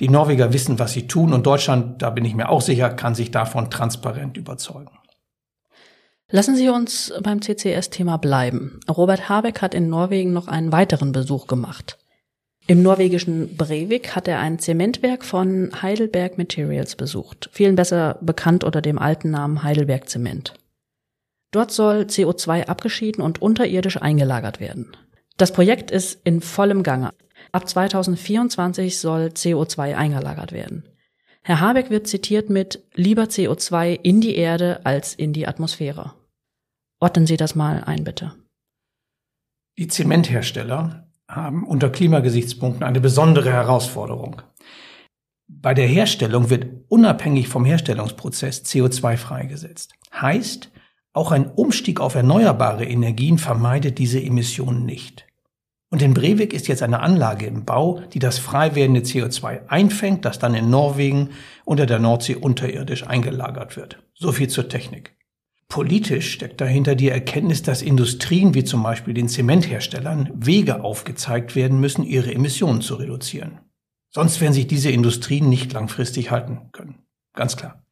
Die 0.00 0.08
Norweger 0.08 0.52
wissen, 0.52 0.78
was 0.78 0.92
sie 0.92 1.06
tun 1.06 1.32
und 1.32 1.46
Deutschland, 1.46 2.02
da 2.02 2.10
bin 2.10 2.24
ich 2.24 2.34
mir 2.34 2.48
auch 2.48 2.60
sicher, 2.60 2.90
kann 2.90 3.14
sich 3.14 3.30
davon 3.30 3.70
transparent 3.70 4.36
überzeugen. 4.36 4.97
Lassen 6.30 6.56
Sie 6.56 6.68
uns 6.68 7.10
beim 7.22 7.40
CCS-Thema 7.40 8.18
bleiben. 8.18 8.80
Robert 8.88 9.30
Habeck 9.30 9.62
hat 9.62 9.74
in 9.74 9.88
Norwegen 9.88 10.34
noch 10.34 10.46
einen 10.46 10.72
weiteren 10.72 11.12
Besuch 11.12 11.46
gemacht. 11.46 11.96
Im 12.66 12.82
norwegischen 12.82 13.56
Brevik 13.56 14.14
hat 14.14 14.28
er 14.28 14.38
ein 14.40 14.58
Zementwerk 14.58 15.24
von 15.24 15.70
Heidelberg 15.80 16.36
Materials 16.36 16.96
besucht, 16.96 17.48
vielen 17.50 17.76
besser 17.76 18.18
bekannt 18.20 18.62
unter 18.62 18.82
dem 18.82 18.98
alten 18.98 19.30
Namen 19.30 19.62
Heidelberg 19.62 20.10
Zement. 20.10 20.52
Dort 21.50 21.72
soll 21.72 22.02
CO2 22.02 22.66
abgeschieden 22.66 23.24
und 23.24 23.40
unterirdisch 23.40 23.96
eingelagert 23.96 24.60
werden. 24.60 24.94
Das 25.38 25.50
Projekt 25.54 25.90
ist 25.90 26.20
in 26.24 26.42
vollem 26.42 26.82
Gange. 26.82 27.14
Ab 27.52 27.66
2024 27.66 28.98
soll 28.98 29.28
CO2 29.28 29.96
eingelagert 29.96 30.52
werden. 30.52 30.84
Herr 31.42 31.60
Habeck 31.60 31.88
wird 31.88 32.06
zitiert 32.06 32.50
mit 32.50 32.82
lieber 32.92 33.22
CO2 33.22 33.98
in 34.02 34.20
die 34.20 34.36
Erde 34.36 34.84
als 34.84 35.14
in 35.14 35.32
die 35.32 35.48
Atmosphäre. 35.48 36.12
Ordnen 37.00 37.26
Sie 37.26 37.36
das 37.36 37.54
mal 37.54 37.84
ein, 37.84 38.04
bitte. 38.04 38.34
Die 39.78 39.86
Zementhersteller 39.86 41.08
haben 41.28 41.64
unter 41.64 41.90
Klimagesichtspunkten 41.90 42.82
eine 42.84 43.00
besondere 43.00 43.52
Herausforderung. 43.52 44.42
Bei 45.46 45.74
der 45.74 45.86
Herstellung 45.86 46.50
wird 46.50 46.66
unabhängig 46.88 47.48
vom 47.48 47.64
Herstellungsprozess 47.64 48.64
CO2 48.64 49.16
freigesetzt. 49.16 49.92
Heißt, 50.12 50.70
auch 51.12 51.32
ein 51.32 51.50
Umstieg 51.50 52.00
auf 52.00 52.14
erneuerbare 52.14 52.84
Energien 52.84 53.38
vermeidet 53.38 53.98
diese 53.98 54.20
Emissionen 54.20 54.84
nicht. 54.84 55.26
Und 55.90 56.02
in 56.02 56.12
Brevik 56.12 56.52
ist 56.52 56.68
jetzt 56.68 56.82
eine 56.82 57.00
Anlage 57.00 57.46
im 57.46 57.64
Bau, 57.64 58.00
die 58.12 58.18
das 58.18 58.38
frei 58.38 58.74
werdende 58.74 59.00
CO2 59.00 59.68
einfängt, 59.68 60.24
das 60.24 60.38
dann 60.38 60.54
in 60.54 60.68
Norwegen 60.68 61.30
unter 61.64 61.86
der 61.86 61.98
Nordsee 61.98 62.34
unterirdisch 62.34 63.06
eingelagert 63.06 63.76
wird. 63.76 64.02
So 64.14 64.32
viel 64.32 64.48
zur 64.48 64.68
Technik. 64.68 65.17
Politisch 65.68 66.32
steckt 66.32 66.62
dahinter 66.62 66.94
die 66.94 67.10
Erkenntnis, 67.10 67.62
dass 67.62 67.82
Industrien 67.82 68.54
wie 68.54 68.64
zum 68.64 68.82
Beispiel 68.82 69.12
den 69.12 69.28
Zementherstellern 69.28 70.30
Wege 70.34 70.82
aufgezeigt 70.82 71.54
werden 71.54 71.78
müssen, 71.78 72.04
ihre 72.04 72.34
Emissionen 72.34 72.80
zu 72.80 72.94
reduzieren. 72.94 73.60
Sonst 74.10 74.40
werden 74.40 74.54
sich 74.54 74.66
diese 74.66 74.90
Industrien 74.90 75.50
nicht 75.50 75.74
langfristig 75.74 76.30
halten 76.30 76.70
können. 76.72 77.02
Ganz 77.34 77.56
klar. 77.56 77.84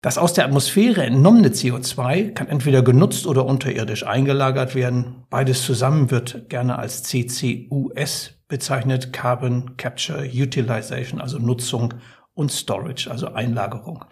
Das 0.00 0.18
aus 0.18 0.32
der 0.32 0.44
Atmosphäre 0.44 1.02
entnommene 1.04 1.48
CO2 1.48 2.32
kann 2.32 2.48
entweder 2.48 2.82
genutzt 2.82 3.26
oder 3.26 3.44
unterirdisch 3.44 4.06
eingelagert 4.06 4.74
werden. 4.74 5.24
Beides 5.28 5.64
zusammen 5.64 6.10
wird 6.10 6.48
gerne 6.48 6.78
als 6.78 7.02
CCUS 7.02 8.34
bezeichnet, 8.48 9.12
Carbon 9.12 9.76
Capture 9.76 10.22
Utilization, 10.24 11.20
also 11.20 11.38
Nutzung 11.38 11.94
und 12.34 12.52
Storage, 12.52 13.10
also 13.10 13.32
Einlagerung. 13.32 14.04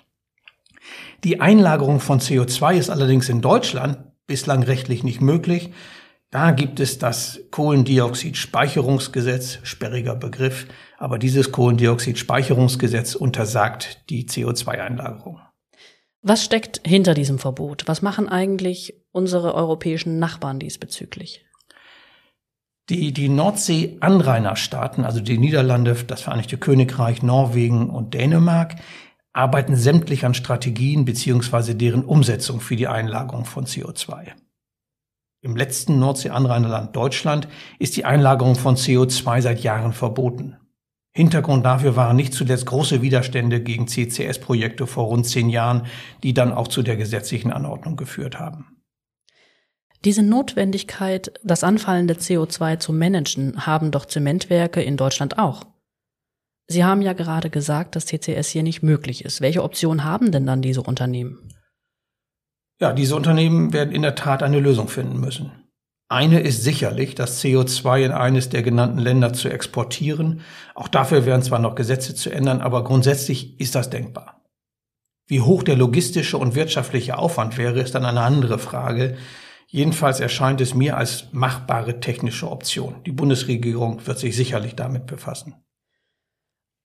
Die 1.23 1.41
Einlagerung 1.41 2.00
von 2.00 2.19
CO2 2.21 2.76
ist 2.76 2.91
allerdings 2.91 3.29
in 3.29 3.41
Deutschland 3.41 3.99
bislang 4.26 4.62
rechtlich 4.62 5.05
nicht 5.05 5.21
möglich. 5.21 5.71
Da 6.31 6.50
gibt 6.50 6.81
es 6.81 6.99
das 6.99 7.41
Kohlendioxidspeicherungsgesetz, 7.50 9.59
sperriger 9.62 10.17
Begriff, 10.17 10.67
aber 10.99 11.19
dieses 11.19 11.53
Kohlendioxidspeicherungsgesetz 11.53 13.14
untersagt 13.14 14.11
die 14.11 14.26
CO2-Einlagerung. 14.26 15.41
Was 16.23 16.43
steckt 16.43 16.81
hinter 16.87 17.14
diesem 17.14 17.38
Verbot? 17.38 17.85
Was 17.87 18.03
machen 18.03 18.29
eigentlich 18.29 18.95
unsere 19.12 19.55
europäischen 19.55 20.19
Nachbarn 20.19 20.59
diesbezüglich? 20.59 21.45
Die, 22.88 23.12
die 23.12 23.29
Nordsee-Anrainerstaaten, 23.29 25.05
also 25.05 25.21
die 25.21 25.38
Niederlande, 25.38 25.95
das 26.07 26.23
Vereinigte 26.23 26.59
Königreich, 26.59 27.23
Norwegen 27.23 27.91
und 27.91 28.14
Dänemark, 28.14 28.76
arbeiten 29.35 29.76
sämtlich 29.76 30.25
an 30.25 30.33
Strategien 30.33 31.05
beziehungsweise 31.05 31.75
deren 31.75 32.05
Umsetzung 32.05 32.61
für 32.61 32.76
die 32.76 32.87
Einlagerung 32.87 33.45
von 33.45 33.67
CO2. 33.67 34.33
Im 35.43 35.57
letzten 35.57 35.99
Nordsee-Anrainerland 35.99 36.97
Deutschland 36.97 37.49
ist 37.79 37.97
die 37.97 38.07
Einlagerung 38.07 38.55
von 38.55 38.76
CO2 38.76 39.43
seit 39.43 39.62
Jahren 39.62 39.93
verboten. 39.93 40.57
Hintergrund 41.12 41.67
dafür 41.67 41.97
waren 41.97 42.17
nicht 42.17 42.33
zuletzt 42.33 42.67
große 42.67 43.03
Widerstände 43.03 43.61
gegen 43.61 43.87
CCS-Projekte 43.87 44.87
vor 44.87 45.05
rund 45.05 45.26
zehn 45.26 45.50
Jahren, 45.50 45.87
die 46.23 46.33
dann 46.33 46.53
auch 46.53 46.69
zu 46.69 46.83
der 46.83 46.97
gesetzlichen 46.97 47.53
Anordnung 47.53 47.97
geführt 47.97 48.38
haben. 48.38 48.79
Diese 50.05 50.23
Notwendigkeit, 50.23 51.33
das 51.45 51.64
anfallende 51.64 52.14
CO2 52.14 52.79
zu 52.79 52.93
managen, 52.93 53.67
haben 53.67 53.91
doch 53.91 54.07
Zementwerke 54.07 54.83
in 54.83 54.97
Deutschland 54.97 55.38
auch. 55.38 55.64
Sie 56.66 56.85
haben 56.85 57.02
ja 57.02 57.12
gerade 57.12 57.50
gesagt, 57.50 57.94
dass 57.94 58.06
CCS 58.06 58.49
hier 58.49 58.62
nicht 58.62 58.83
möglich 58.83 59.25
ist. 59.25 59.40
Welche 59.40 59.62
Option 59.62 60.04
haben 60.04 60.33
denn 60.33 60.47
dann 60.47 60.62
diese 60.62 60.83
Unternehmen? 60.83 61.52
Ja, 62.80 62.92
diese 62.92 63.16
Unternehmen 63.16 63.73
werden 63.73 63.94
in 63.94 64.02
der 64.02 64.14
Tat 64.14 64.42
eine 64.42 64.61
Lösung 64.61 64.88
finden 64.88 65.21
müssen. 65.21 65.52
Eine 66.09 66.40
ist 66.40 66.62
sicherlich, 66.62 67.14
das 67.14 67.42
CO2 67.42 68.04
in 68.04 68.12
eines 68.12 68.49
der 68.49 68.62
genannten 68.62 68.99
Länder 68.99 69.33
zu 69.33 69.49
exportieren. 69.49 70.42
Auch 70.75 70.88
dafür 70.88 71.25
wären 71.26 71.42
zwar 71.42 71.59
noch 71.59 71.75
Gesetze 71.75 72.14
zu 72.14 72.30
ändern, 72.30 72.61
aber 72.61 72.85
grundsätzlich 72.85 73.59
ist 73.61 73.75
das 73.75 73.90
denkbar. 73.90 74.42
Wie 75.26 75.40
hoch 75.40 75.62
der 75.62 75.76
logistische 75.76 76.37
und 76.37 76.54
wirtschaftliche 76.54 77.18
Aufwand 77.18 77.56
wäre, 77.56 77.80
ist 77.80 77.94
dann 77.94 78.04
eine 78.04 78.21
andere 78.21 78.59
Frage. 78.59 79.16
Jedenfalls 79.66 80.21
erscheint 80.21 80.61
es 80.61 80.75
mir 80.75 80.97
als 80.97 81.33
machbare 81.33 82.00
technische 82.00 82.50
Option. 82.50 83.02
Die 83.06 83.12
Bundesregierung 83.12 84.06
wird 84.06 84.18
sich 84.18 84.37
sicherlich 84.37 84.76
damit 84.76 85.06
befassen. 85.06 85.63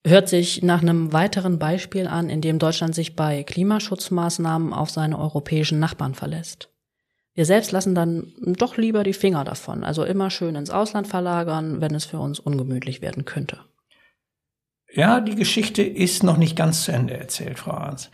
Hört 0.06 0.30
sich 0.30 0.62
nach 0.62 0.80
einem 0.80 1.12
weiteren 1.12 1.58
Beispiel 1.58 2.06
an, 2.06 2.30
in 2.30 2.40
dem 2.40 2.58
Deutschland 2.58 2.94
sich 2.94 3.16
bei 3.16 3.42
Klimaschutzmaßnahmen 3.42 4.72
auf 4.72 4.88
seine 4.90 5.18
europäischen 5.18 5.78
Nachbarn 5.78 6.14
verlässt. 6.14 6.70
Wir 7.34 7.44
selbst 7.44 7.70
lassen 7.70 7.94
dann 7.94 8.32
doch 8.40 8.78
lieber 8.78 9.04
die 9.04 9.12
Finger 9.12 9.44
davon, 9.44 9.84
also 9.84 10.04
immer 10.04 10.30
schön 10.30 10.56
ins 10.56 10.70
Ausland 10.70 11.06
verlagern, 11.06 11.80
wenn 11.80 11.94
es 11.94 12.06
für 12.06 12.18
uns 12.18 12.40
ungemütlich 12.40 13.02
werden 13.02 13.24
könnte. 13.24 13.60
Ja, 14.92 15.20
die 15.20 15.36
Geschichte 15.36 15.82
ist 15.82 16.22
noch 16.22 16.36
nicht 16.36 16.54
ganz 16.56 16.84
zu 16.84 16.92
Ende 16.92 17.16
erzählt, 17.16 17.58
Frau 17.58 17.72
Arns. 17.72 18.10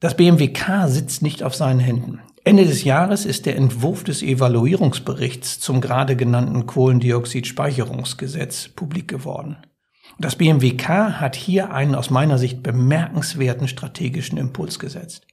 Das 0.00 0.16
BMWK 0.16 0.86
sitzt 0.86 1.22
nicht 1.22 1.42
auf 1.42 1.54
seinen 1.54 1.80
Händen. 1.80 2.20
Ende 2.44 2.64
des 2.64 2.84
Jahres 2.84 3.26
ist 3.26 3.44
der 3.44 3.56
Entwurf 3.56 4.04
des 4.04 4.22
Evaluierungsberichts 4.22 5.60
zum 5.60 5.82
gerade 5.82 6.16
genannten 6.16 6.64
Kohlendioxidspeicherungsgesetz 6.66 8.68
publik 8.68 9.08
geworden. 9.08 9.58
Das 10.20 10.34
BMWK 10.34 11.20
hat 11.20 11.36
hier 11.36 11.72
einen 11.72 11.94
aus 11.94 12.10
meiner 12.10 12.38
Sicht 12.38 12.62
bemerkenswerten 12.62 13.68
strategischen 13.68 14.36
Impuls 14.36 14.80
gesetzt. 14.80 15.26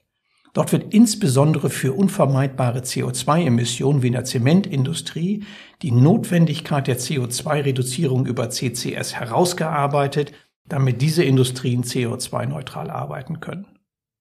Dort 0.53 0.71
wird 0.71 0.93
insbesondere 0.93 1.71
für 1.71 1.93
unvermeidbare 1.93 2.79
CO2-Emissionen 2.79 4.03
wie 4.03 4.07
in 4.07 4.13
der 4.13 4.25
Zementindustrie 4.25 5.43
die 5.81 5.91
Notwendigkeit 5.91 6.87
der 6.87 6.99
CO2-Reduzierung 6.99 8.27
über 8.27 8.49
CCS 8.51 9.15
herausgearbeitet, 9.15 10.33
damit 10.67 11.01
diese 11.01 11.23
Industrien 11.23 11.83
CO2-neutral 11.83 12.89
arbeiten 12.91 13.39
können. 13.39 13.65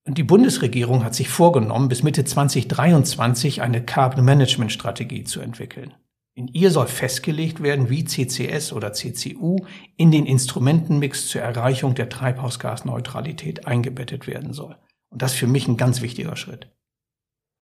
Und 0.06 0.18
die 0.18 0.25
Bundesregierung 0.25 1.04
hat 1.04 1.14
sich 1.14 1.28
vorgenommen, 1.28 1.88
bis 1.88 2.02
Mitte 2.02 2.25
2023 2.25 3.62
eine 3.62 3.85
Carbon 3.85 4.25
Management 4.25 4.73
Strategie 4.73 5.25
zu 5.25 5.40
entwickeln. 5.40 5.94
In 6.36 6.48
ihr 6.48 6.72
soll 6.72 6.88
festgelegt 6.88 7.62
werden, 7.62 7.90
wie 7.90 8.04
CCS 8.04 8.72
oder 8.72 8.92
CCU 8.92 9.58
in 9.96 10.10
den 10.10 10.26
Instrumentenmix 10.26 11.28
zur 11.28 11.42
Erreichung 11.42 11.94
der 11.94 12.08
Treibhausgasneutralität 12.08 13.66
eingebettet 13.66 14.26
werden 14.26 14.52
soll. 14.52 14.76
Und 15.10 15.22
das 15.22 15.34
ist 15.34 15.38
für 15.38 15.46
mich 15.46 15.68
ein 15.68 15.76
ganz 15.76 16.00
wichtiger 16.00 16.34
Schritt. 16.34 16.72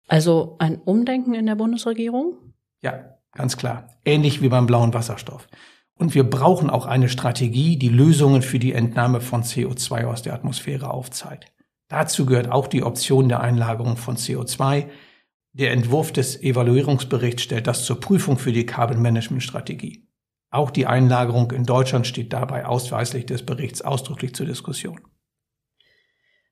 Also 0.06 0.56
ein 0.60 0.80
Umdenken 0.80 1.34
in 1.34 1.46
der 1.46 1.56
Bundesregierung? 1.56 2.34
Ja, 2.80 3.16
ganz 3.32 3.56
klar. 3.56 3.88
Ähnlich 4.04 4.40
wie 4.40 4.48
beim 4.48 4.66
blauen 4.66 4.94
Wasserstoff. 4.94 5.48
Und 5.94 6.14
wir 6.14 6.28
brauchen 6.28 6.70
auch 6.70 6.86
eine 6.86 7.08
Strategie, 7.08 7.76
die 7.76 7.88
Lösungen 7.88 8.42
für 8.42 8.60
die 8.60 8.72
Entnahme 8.72 9.20
von 9.20 9.42
CO2 9.42 10.06
aus 10.06 10.22
der 10.22 10.34
Atmosphäre 10.34 10.90
aufzeigt. 10.92 11.52
Dazu 11.88 12.24
gehört 12.24 12.50
auch 12.50 12.68
die 12.68 12.84
Option 12.84 13.28
der 13.28 13.40
Einlagerung 13.40 13.96
von 13.96 14.16
CO2. 14.16 14.86
Der 15.52 15.72
Entwurf 15.72 16.12
des 16.12 16.40
Evaluierungsberichts 16.42 17.42
stellt 17.42 17.66
das 17.66 17.84
zur 17.84 18.00
Prüfung 18.00 18.38
für 18.38 18.52
die 18.52 18.66
Carbon 18.66 19.02
Management 19.02 19.42
Strategie. 19.42 20.06
Auch 20.50 20.70
die 20.70 20.86
Einlagerung 20.86 21.50
in 21.52 21.64
Deutschland 21.64 22.06
steht 22.06 22.32
dabei 22.32 22.66
ausweislich 22.66 23.26
des 23.26 23.44
Berichts 23.44 23.82
ausdrücklich 23.82 24.34
zur 24.34 24.46
Diskussion. 24.46 25.00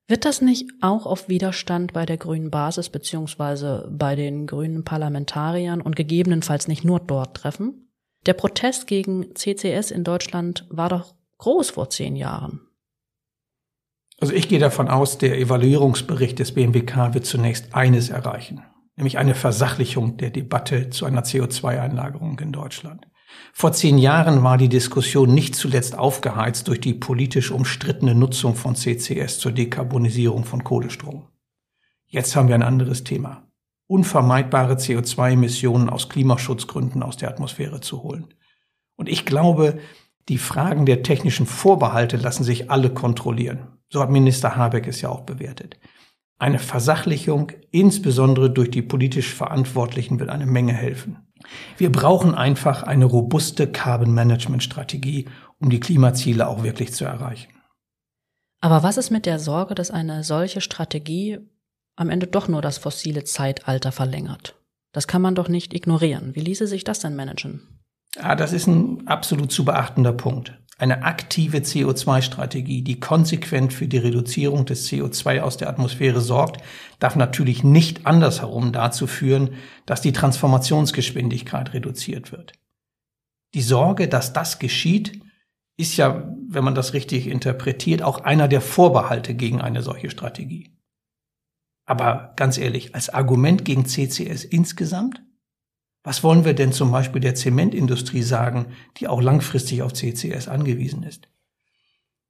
Wird 0.08 0.24
das 0.24 0.40
nicht 0.40 0.70
auch 0.80 1.04
auf 1.04 1.28
Widerstand 1.28 1.92
bei 1.92 2.06
der 2.06 2.16
grünen 2.16 2.50
Basis 2.50 2.88
beziehungsweise 2.88 3.88
bei 3.92 4.16
den 4.16 4.46
grünen 4.46 4.82
Parlamentariern 4.82 5.82
und 5.82 5.96
gegebenenfalls 5.96 6.66
nicht 6.66 6.82
nur 6.82 6.98
dort 6.98 7.36
treffen? 7.36 7.92
Der 8.24 8.32
Protest 8.32 8.86
gegen 8.86 9.34
CCS 9.34 9.90
in 9.90 10.04
Deutschland 10.04 10.66
war 10.70 10.88
doch 10.88 11.14
groß 11.38 11.70
vor 11.70 11.90
zehn 11.90 12.16
Jahren. 12.16 12.60
Also 14.20 14.32
ich 14.32 14.48
gehe 14.48 14.58
davon 14.58 14.88
aus, 14.88 15.18
der 15.18 15.38
Evaluierungsbericht 15.38 16.38
des 16.38 16.52
BMWK 16.52 17.14
wird 17.14 17.26
zunächst 17.26 17.74
eines 17.74 18.08
erreichen, 18.08 18.62
nämlich 18.98 19.16
eine 19.16 19.34
Versachlichung 19.34 20.16
der 20.18 20.30
Debatte 20.30 20.90
zu 20.90 21.06
einer 21.06 21.22
CO2-Einlagerung 21.22 22.38
in 22.40 22.52
Deutschland. 22.52 23.06
Vor 23.52 23.72
zehn 23.72 23.98
Jahren 23.98 24.42
war 24.42 24.58
die 24.58 24.68
Diskussion 24.68 25.32
nicht 25.32 25.54
zuletzt 25.54 25.96
aufgeheizt 25.96 26.68
durch 26.68 26.80
die 26.80 26.94
politisch 26.94 27.50
umstrittene 27.50 28.14
Nutzung 28.14 28.54
von 28.54 28.74
CCS 28.74 29.38
zur 29.38 29.52
Dekarbonisierung 29.52 30.44
von 30.44 30.64
Kohlestrom. 30.64 31.28
Jetzt 32.06 32.34
haben 32.36 32.48
wir 32.48 32.54
ein 32.54 32.62
anderes 32.62 33.04
Thema. 33.04 33.48
Unvermeidbare 33.86 34.74
CO2-Emissionen 34.74 35.88
aus 35.88 36.08
Klimaschutzgründen 36.08 37.02
aus 37.02 37.16
der 37.16 37.30
Atmosphäre 37.30 37.80
zu 37.80 38.02
holen. 38.02 38.34
Und 38.96 39.08
ich 39.08 39.24
glaube, 39.24 39.78
die 40.28 40.38
Fragen 40.38 40.86
der 40.86 41.02
technischen 41.02 41.46
Vorbehalte 41.46 42.16
lassen 42.16 42.44
sich 42.44 42.70
alle 42.70 42.90
kontrollieren. 42.90 43.78
So 43.90 44.02
hat 44.02 44.10
Minister 44.10 44.56
Habeck 44.56 44.86
es 44.86 45.00
ja 45.00 45.08
auch 45.08 45.22
bewertet. 45.22 45.78
Eine 46.38 46.60
Versachlichung, 46.60 47.52
insbesondere 47.72 48.50
durch 48.50 48.70
die 48.70 48.82
politisch 48.82 49.34
Verantwortlichen, 49.34 50.20
wird 50.20 50.30
eine 50.30 50.46
Menge 50.46 50.72
helfen. 50.72 51.18
Wir 51.76 51.90
brauchen 51.90 52.34
einfach 52.34 52.82
eine 52.84 53.04
robuste 53.04 53.70
Carbon 53.70 54.12
Management 54.12 54.62
Strategie, 54.62 55.28
um 55.58 55.70
die 55.70 55.80
Klimaziele 55.80 56.46
auch 56.46 56.62
wirklich 56.62 56.92
zu 56.92 57.04
erreichen. 57.04 57.52
Aber 58.60 58.82
was 58.82 58.96
ist 58.96 59.10
mit 59.10 59.26
der 59.26 59.38
Sorge, 59.38 59.74
dass 59.74 59.90
eine 59.90 60.24
solche 60.24 60.60
Strategie 60.60 61.38
am 61.96 62.10
Ende 62.10 62.26
doch 62.26 62.48
nur 62.48 62.62
das 62.62 62.78
fossile 62.78 63.24
Zeitalter 63.24 63.92
verlängert? 63.92 64.56
Das 64.92 65.06
kann 65.06 65.22
man 65.22 65.34
doch 65.34 65.48
nicht 65.48 65.74
ignorieren. 65.74 66.34
Wie 66.34 66.40
ließe 66.40 66.66
sich 66.66 66.84
das 66.84 67.00
denn 67.00 67.16
managen? 67.16 67.80
Ja, 68.16 68.34
das 68.34 68.52
ist 68.52 68.66
ein 68.66 69.06
absolut 69.06 69.52
zu 69.52 69.64
beachtender 69.64 70.12
Punkt. 70.12 70.58
Eine 70.80 71.02
aktive 71.02 71.58
CO2-Strategie, 71.58 72.82
die 72.82 73.00
konsequent 73.00 73.72
für 73.72 73.88
die 73.88 73.98
Reduzierung 73.98 74.64
des 74.64 74.88
CO2 74.88 75.40
aus 75.40 75.56
der 75.56 75.68
Atmosphäre 75.68 76.20
sorgt, 76.20 76.62
darf 77.00 77.16
natürlich 77.16 77.64
nicht 77.64 78.06
andersherum 78.06 78.72
dazu 78.72 79.08
führen, 79.08 79.54
dass 79.86 80.02
die 80.02 80.12
Transformationsgeschwindigkeit 80.12 81.74
reduziert 81.74 82.30
wird. 82.30 82.52
Die 83.54 83.62
Sorge, 83.62 84.06
dass 84.06 84.32
das 84.32 84.60
geschieht, 84.60 85.20
ist 85.76 85.96
ja, 85.96 86.32
wenn 86.48 86.64
man 86.64 86.76
das 86.76 86.92
richtig 86.92 87.26
interpretiert, 87.26 88.02
auch 88.02 88.20
einer 88.20 88.46
der 88.46 88.60
Vorbehalte 88.60 89.34
gegen 89.34 89.60
eine 89.60 89.82
solche 89.82 90.10
Strategie. 90.10 90.76
Aber 91.86 92.34
ganz 92.36 92.56
ehrlich, 92.56 92.94
als 92.94 93.08
Argument 93.08 93.64
gegen 93.64 93.84
CCS 93.84 94.44
insgesamt? 94.44 95.22
Was 96.02 96.22
wollen 96.22 96.44
wir 96.44 96.54
denn 96.54 96.72
zum 96.72 96.92
Beispiel 96.92 97.20
der 97.20 97.34
Zementindustrie 97.34 98.22
sagen, 98.22 98.66
die 98.96 99.08
auch 99.08 99.20
langfristig 99.20 99.82
auf 99.82 99.92
CCS 99.92 100.48
angewiesen 100.48 101.02
ist? 101.02 101.28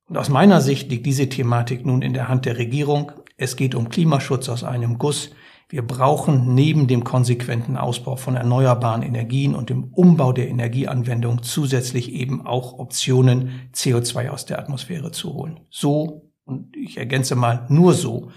Und 0.09 0.17
aus 0.17 0.31
meiner 0.31 0.61
Sicht 0.61 0.91
liegt 0.91 1.07
diese 1.07 1.29
Thematik 1.29 1.85
nun 1.85 2.03
in 2.03 2.15
der 2.15 2.29
Hand 2.29 2.47
der 2.47 2.57
Regierung. 2.57 3.13
Es 3.37 3.57
geht 3.57 3.75
um 3.75 3.91
Klimaschutz 3.91 4.49
aus 4.49 4.65
einem 4.65 4.99
Guss. 4.99 5.31
Wir 5.69 5.87
brauchen 5.87 6.55
neben 6.55 6.87
dem 6.87 7.05
konsequenten 7.05 7.77
Ausbau 7.77 8.17
von 8.17 8.35
erneuerbaren 8.35 9.03
Energien 9.03 9.55
und 9.55 9.69
dem 9.69 9.93
Umbau 9.93 10.33
der 10.33 10.49
Energieanwendung 10.49 11.43
zusätzlich 11.43 12.13
eben 12.13 12.47
auch 12.47 12.79
Optionen, 12.79 13.69
CO2 13.75 14.31
aus 14.31 14.47
der 14.47 14.59
Atmosphäre 14.59 15.11
zu 15.13 15.35
holen. 15.35 15.61
So, 15.69 16.33
und 16.47 16.75
ich 16.75 16.97
ergänze 16.97 17.35
mal, 17.35 17.67
nur 17.69 17.93
so 17.93 18.31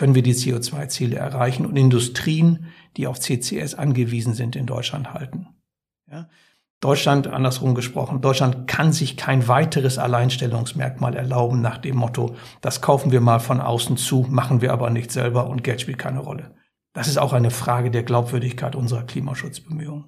können 0.00 0.14
wir 0.14 0.22
die 0.22 0.34
CO2-Ziele 0.34 1.16
erreichen 1.16 1.66
und 1.66 1.76
Industrien, 1.76 2.68
die 2.96 3.06
auf 3.06 3.20
CCS 3.20 3.74
angewiesen 3.74 4.32
sind, 4.32 4.56
in 4.56 4.64
Deutschland 4.64 5.12
halten. 5.12 5.48
Ja? 6.10 6.26
Deutschland, 6.80 7.26
andersrum 7.26 7.74
gesprochen, 7.74 8.22
Deutschland 8.22 8.66
kann 8.66 8.94
sich 8.94 9.18
kein 9.18 9.46
weiteres 9.46 9.98
Alleinstellungsmerkmal 9.98 11.14
erlauben 11.14 11.60
nach 11.60 11.76
dem 11.76 11.96
Motto, 11.96 12.34
das 12.62 12.80
kaufen 12.80 13.12
wir 13.12 13.20
mal 13.20 13.40
von 13.40 13.60
außen 13.60 13.98
zu, 13.98 14.24
machen 14.26 14.62
wir 14.62 14.72
aber 14.72 14.88
nicht 14.88 15.12
selber 15.12 15.50
und 15.50 15.64
Geld 15.64 15.82
spielt 15.82 15.98
keine 15.98 16.20
Rolle. 16.20 16.54
Das 16.94 17.06
ist 17.06 17.18
auch 17.18 17.34
eine 17.34 17.50
Frage 17.50 17.90
der 17.90 18.02
Glaubwürdigkeit 18.02 18.74
unserer 18.74 19.02
Klimaschutzbemühungen. 19.02 20.06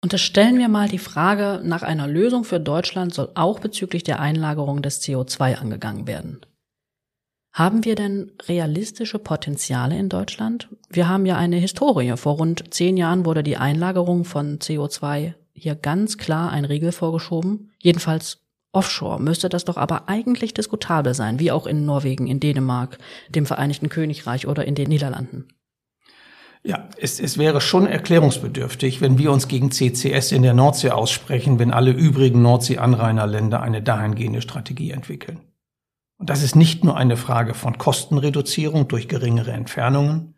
Unterstellen 0.00 0.60
wir 0.60 0.68
mal 0.68 0.88
die 0.88 1.00
Frage 1.00 1.60
nach 1.64 1.82
einer 1.82 2.06
Lösung 2.06 2.44
für 2.44 2.60
Deutschland 2.60 3.12
soll 3.12 3.32
auch 3.34 3.58
bezüglich 3.58 4.04
der 4.04 4.20
Einlagerung 4.20 4.80
des 4.80 5.02
CO2 5.02 5.56
angegangen 5.56 6.06
werden. 6.06 6.46
Haben 7.56 7.86
wir 7.86 7.94
denn 7.94 8.32
realistische 8.48 9.18
Potenziale 9.18 9.96
in 9.96 10.10
Deutschland? 10.10 10.68
Wir 10.90 11.08
haben 11.08 11.24
ja 11.24 11.38
eine 11.38 11.56
Historie. 11.56 12.14
Vor 12.18 12.34
rund 12.34 12.74
zehn 12.74 12.98
Jahren 12.98 13.24
wurde 13.24 13.42
die 13.42 13.56
Einlagerung 13.56 14.26
von 14.26 14.58
CO2 14.58 15.32
hier 15.54 15.74
ganz 15.74 16.18
klar 16.18 16.52
ein 16.52 16.66
Riegel 16.66 16.92
vorgeschoben. 16.92 17.70
Jedenfalls 17.78 18.42
offshore 18.72 19.22
müsste 19.22 19.48
das 19.48 19.64
doch 19.64 19.78
aber 19.78 20.06
eigentlich 20.06 20.52
diskutabel 20.52 21.14
sein, 21.14 21.38
wie 21.38 21.50
auch 21.50 21.66
in 21.66 21.86
Norwegen, 21.86 22.26
in 22.26 22.40
Dänemark, 22.40 22.98
dem 23.30 23.46
Vereinigten 23.46 23.88
Königreich 23.88 24.46
oder 24.46 24.66
in 24.66 24.74
den 24.74 24.90
Niederlanden. 24.90 25.48
Ja, 26.62 26.90
es, 27.00 27.18
es 27.18 27.38
wäre 27.38 27.62
schon 27.62 27.86
erklärungsbedürftig, 27.86 29.00
wenn 29.00 29.16
wir 29.16 29.32
uns 29.32 29.48
gegen 29.48 29.70
CCS 29.70 30.32
in 30.32 30.42
der 30.42 30.52
Nordsee 30.52 30.90
aussprechen, 30.90 31.58
wenn 31.58 31.70
alle 31.70 31.92
übrigen 31.92 32.42
Nordsee-Anrainerländer 32.42 33.62
eine 33.62 33.80
dahingehende 33.80 34.42
Strategie 34.42 34.90
entwickeln. 34.90 35.40
Und 36.18 36.30
das 36.30 36.42
ist 36.42 36.56
nicht 36.56 36.84
nur 36.84 36.96
eine 36.96 37.16
Frage 37.16 37.54
von 37.54 37.78
Kostenreduzierung 37.78 38.88
durch 38.88 39.08
geringere 39.08 39.52
Entfernungen. 39.52 40.34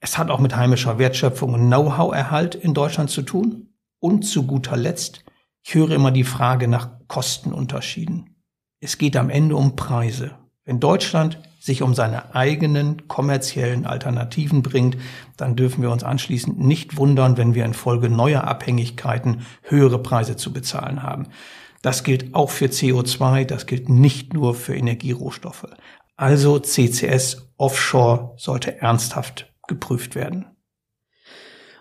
Es 0.00 0.18
hat 0.18 0.30
auch 0.30 0.40
mit 0.40 0.56
heimischer 0.56 0.98
Wertschöpfung 0.98 1.54
und 1.54 1.66
Know-how-Erhalt 1.66 2.54
in 2.54 2.74
Deutschland 2.74 3.10
zu 3.10 3.22
tun. 3.22 3.68
Und 3.98 4.22
zu 4.22 4.46
guter 4.46 4.76
Letzt, 4.76 5.24
ich 5.62 5.74
höre 5.74 5.92
immer 5.92 6.10
die 6.10 6.24
Frage 6.24 6.66
nach 6.66 6.90
Kostenunterschieden. 7.06 8.42
Es 8.80 8.98
geht 8.98 9.16
am 9.16 9.30
Ende 9.30 9.54
um 9.54 9.76
Preise. 9.76 10.32
Wenn 10.64 10.80
Deutschland 10.80 11.38
sich 11.60 11.82
um 11.82 11.94
seine 11.94 12.34
eigenen 12.34 13.06
kommerziellen 13.06 13.86
Alternativen 13.86 14.62
bringt, 14.62 14.96
dann 15.36 15.54
dürfen 15.54 15.82
wir 15.82 15.92
uns 15.92 16.02
anschließend 16.02 16.58
nicht 16.58 16.96
wundern, 16.96 17.36
wenn 17.36 17.54
wir 17.54 17.64
infolge 17.64 18.10
neuer 18.10 18.42
Abhängigkeiten 18.44 19.42
höhere 19.62 20.02
Preise 20.02 20.36
zu 20.36 20.52
bezahlen 20.52 21.04
haben. 21.04 21.28
Das 21.82 22.04
gilt 22.04 22.34
auch 22.34 22.50
für 22.50 22.66
CO2, 22.66 23.44
das 23.44 23.66
gilt 23.66 23.88
nicht 23.88 24.32
nur 24.32 24.54
für 24.54 24.74
Energierohstoffe. 24.74 25.66
Also 26.16 26.60
CCS 26.60 27.52
Offshore 27.56 28.34
sollte 28.36 28.80
ernsthaft 28.80 29.52
geprüft 29.66 30.14
werden. 30.14 30.46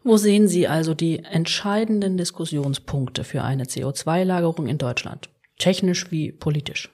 Wo 0.04 0.18
sehen 0.18 0.48
Sie 0.48 0.68
also 0.68 0.96
die 0.96 1.20
entscheidenden 1.20 2.18
Diskussionspunkte 2.18 3.24
für 3.24 3.44
eine 3.44 3.66
CO2-Lagerung 3.66 4.66
in 4.66 4.80
Deutschland? 4.80 5.30
Technisch 5.60 6.12
wie 6.12 6.32
politisch? 6.32 6.90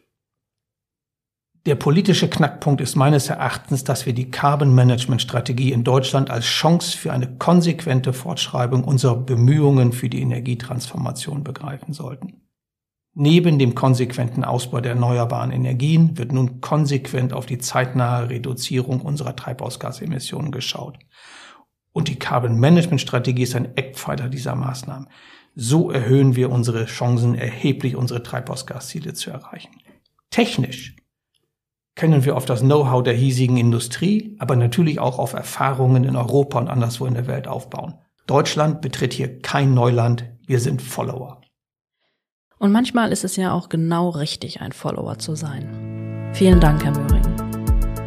Der 1.66 1.76
politische 1.76 2.30
Knackpunkt 2.30 2.82
ist 2.82 2.96
meines 2.96 3.30
Erachtens, 3.30 3.84
dass 3.84 4.06
wir 4.06 4.14
die 4.14 4.32
Carbon 4.32 4.74
Management 4.74 5.22
Strategie 5.22 5.72
in 5.72 5.84
Deutschland 5.84 6.30
als 6.30 6.46
Chance 6.46 6.98
für 6.98 7.12
eine 7.12 7.38
konsequente 7.38 8.14
Fortschreibung 8.14 8.84
unserer 8.84 9.18
Bemühungen 9.18 9.94
für 9.94 10.10
die 10.10 10.22
Energietransformation 10.22 11.44
begreifen 11.44 11.94
sollten. 11.94 12.47
Neben 13.20 13.58
dem 13.58 13.74
konsequenten 13.74 14.44
Ausbau 14.44 14.80
der 14.80 14.92
erneuerbaren 14.92 15.50
Energien 15.50 16.20
wird 16.20 16.32
nun 16.32 16.62
konsequent 16.62 17.34
auf 17.34 17.48
die 17.48 17.58
zeitnahe 17.58 18.30
Reduzierung 18.30 19.02
unserer 19.02 19.36
Treibhausgasemissionen 19.36 20.52
geschaut. 20.52 21.00
Und 21.94 22.10
die 22.10 22.20
Carbon 22.20 22.60
Management 22.60 23.02
Strategie 23.02 23.42
ist 23.42 23.56
ein 23.56 23.76
Eckpfeiler 23.76 24.30
dieser 24.30 24.54
Maßnahmen. 24.54 25.10
So 25.56 25.90
erhöhen 25.90 26.36
wir 26.36 26.52
unsere 26.52 26.86
Chancen 26.86 27.34
erheblich, 27.34 27.96
unsere 27.96 28.22
Treibhausgasziele 28.22 29.16
zu 29.16 29.32
erreichen. 29.32 29.78
Technisch 30.30 30.96
können 31.96 32.24
wir 32.24 32.38
auf 32.38 32.46
das 32.46 32.62
Know-how 32.62 33.02
der 33.02 33.16
hiesigen 33.16 33.58
Industrie, 33.58 34.36
aber 34.38 34.56
natürlich 34.56 35.00
auch 35.00 35.18
auf 35.18 35.34
Erfahrungen 35.34 36.04
in 36.04 36.16
Europa 36.16 36.60
und 36.60 36.68
anderswo 36.68 37.08
in 37.08 37.16
der 37.16 37.26
Welt 37.26 37.48
aufbauen. 37.48 37.96
Deutschland 38.28 38.80
betritt 38.82 39.14
hier 39.14 39.42
kein 39.42 39.74
Neuland, 39.74 40.30
wir 40.46 40.60
sind 40.60 40.84
Follower. 40.84 41.42
Und 42.60 42.72
manchmal 42.72 43.12
ist 43.12 43.24
es 43.24 43.36
ja 43.36 43.52
auch 43.52 43.70
genau 43.70 44.10
richtig, 44.10 44.62
ein 44.62 44.72
Follower 44.72 45.20
zu 45.20 45.36
sein. 45.36 46.32
Vielen 46.34 46.60
Dank, 46.60 46.84
Herr 46.84 46.92
Möhring. 46.92 47.26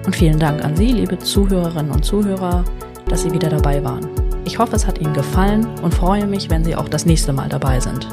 Und 0.04 0.16
vielen 0.16 0.38
Dank 0.38 0.64
an 0.64 0.76
Sie, 0.76 0.92
liebe 0.92 1.18
Zuhörerinnen 1.18 1.92
und 1.92 2.04
Zuhörer, 2.04 2.64
dass 3.08 3.22
Sie 3.22 3.32
wieder 3.32 3.48
dabei 3.48 3.82
waren. 3.84 4.08
Ich 4.44 4.58
hoffe, 4.58 4.74
es 4.74 4.86
hat 4.86 5.00
Ihnen 5.00 5.14
gefallen 5.14 5.66
und 5.82 5.94
freue 5.94 6.26
mich, 6.26 6.50
wenn 6.50 6.64
Sie 6.64 6.74
auch 6.74 6.88
das 6.88 7.06
nächste 7.06 7.32
Mal 7.32 7.48
dabei 7.48 7.78
sind. 7.78 8.08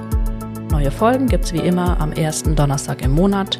Neue 0.69 0.91
Folgen 0.91 1.27
gibt 1.27 1.45
es 1.45 1.53
wie 1.53 1.59
immer 1.59 1.99
am 1.99 2.11
ersten 2.11 2.55
Donnerstag 2.55 3.01
im 3.01 3.11
Monat. 3.11 3.57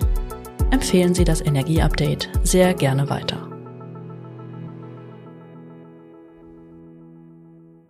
Empfehlen 0.69 1.15
Sie 1.15 1.23
das 1.23 1.41
Energieupdate 1.41 2.29
sehr 2.43 2.73
gerne 2.73 3.09
weiter. 3.09 3.46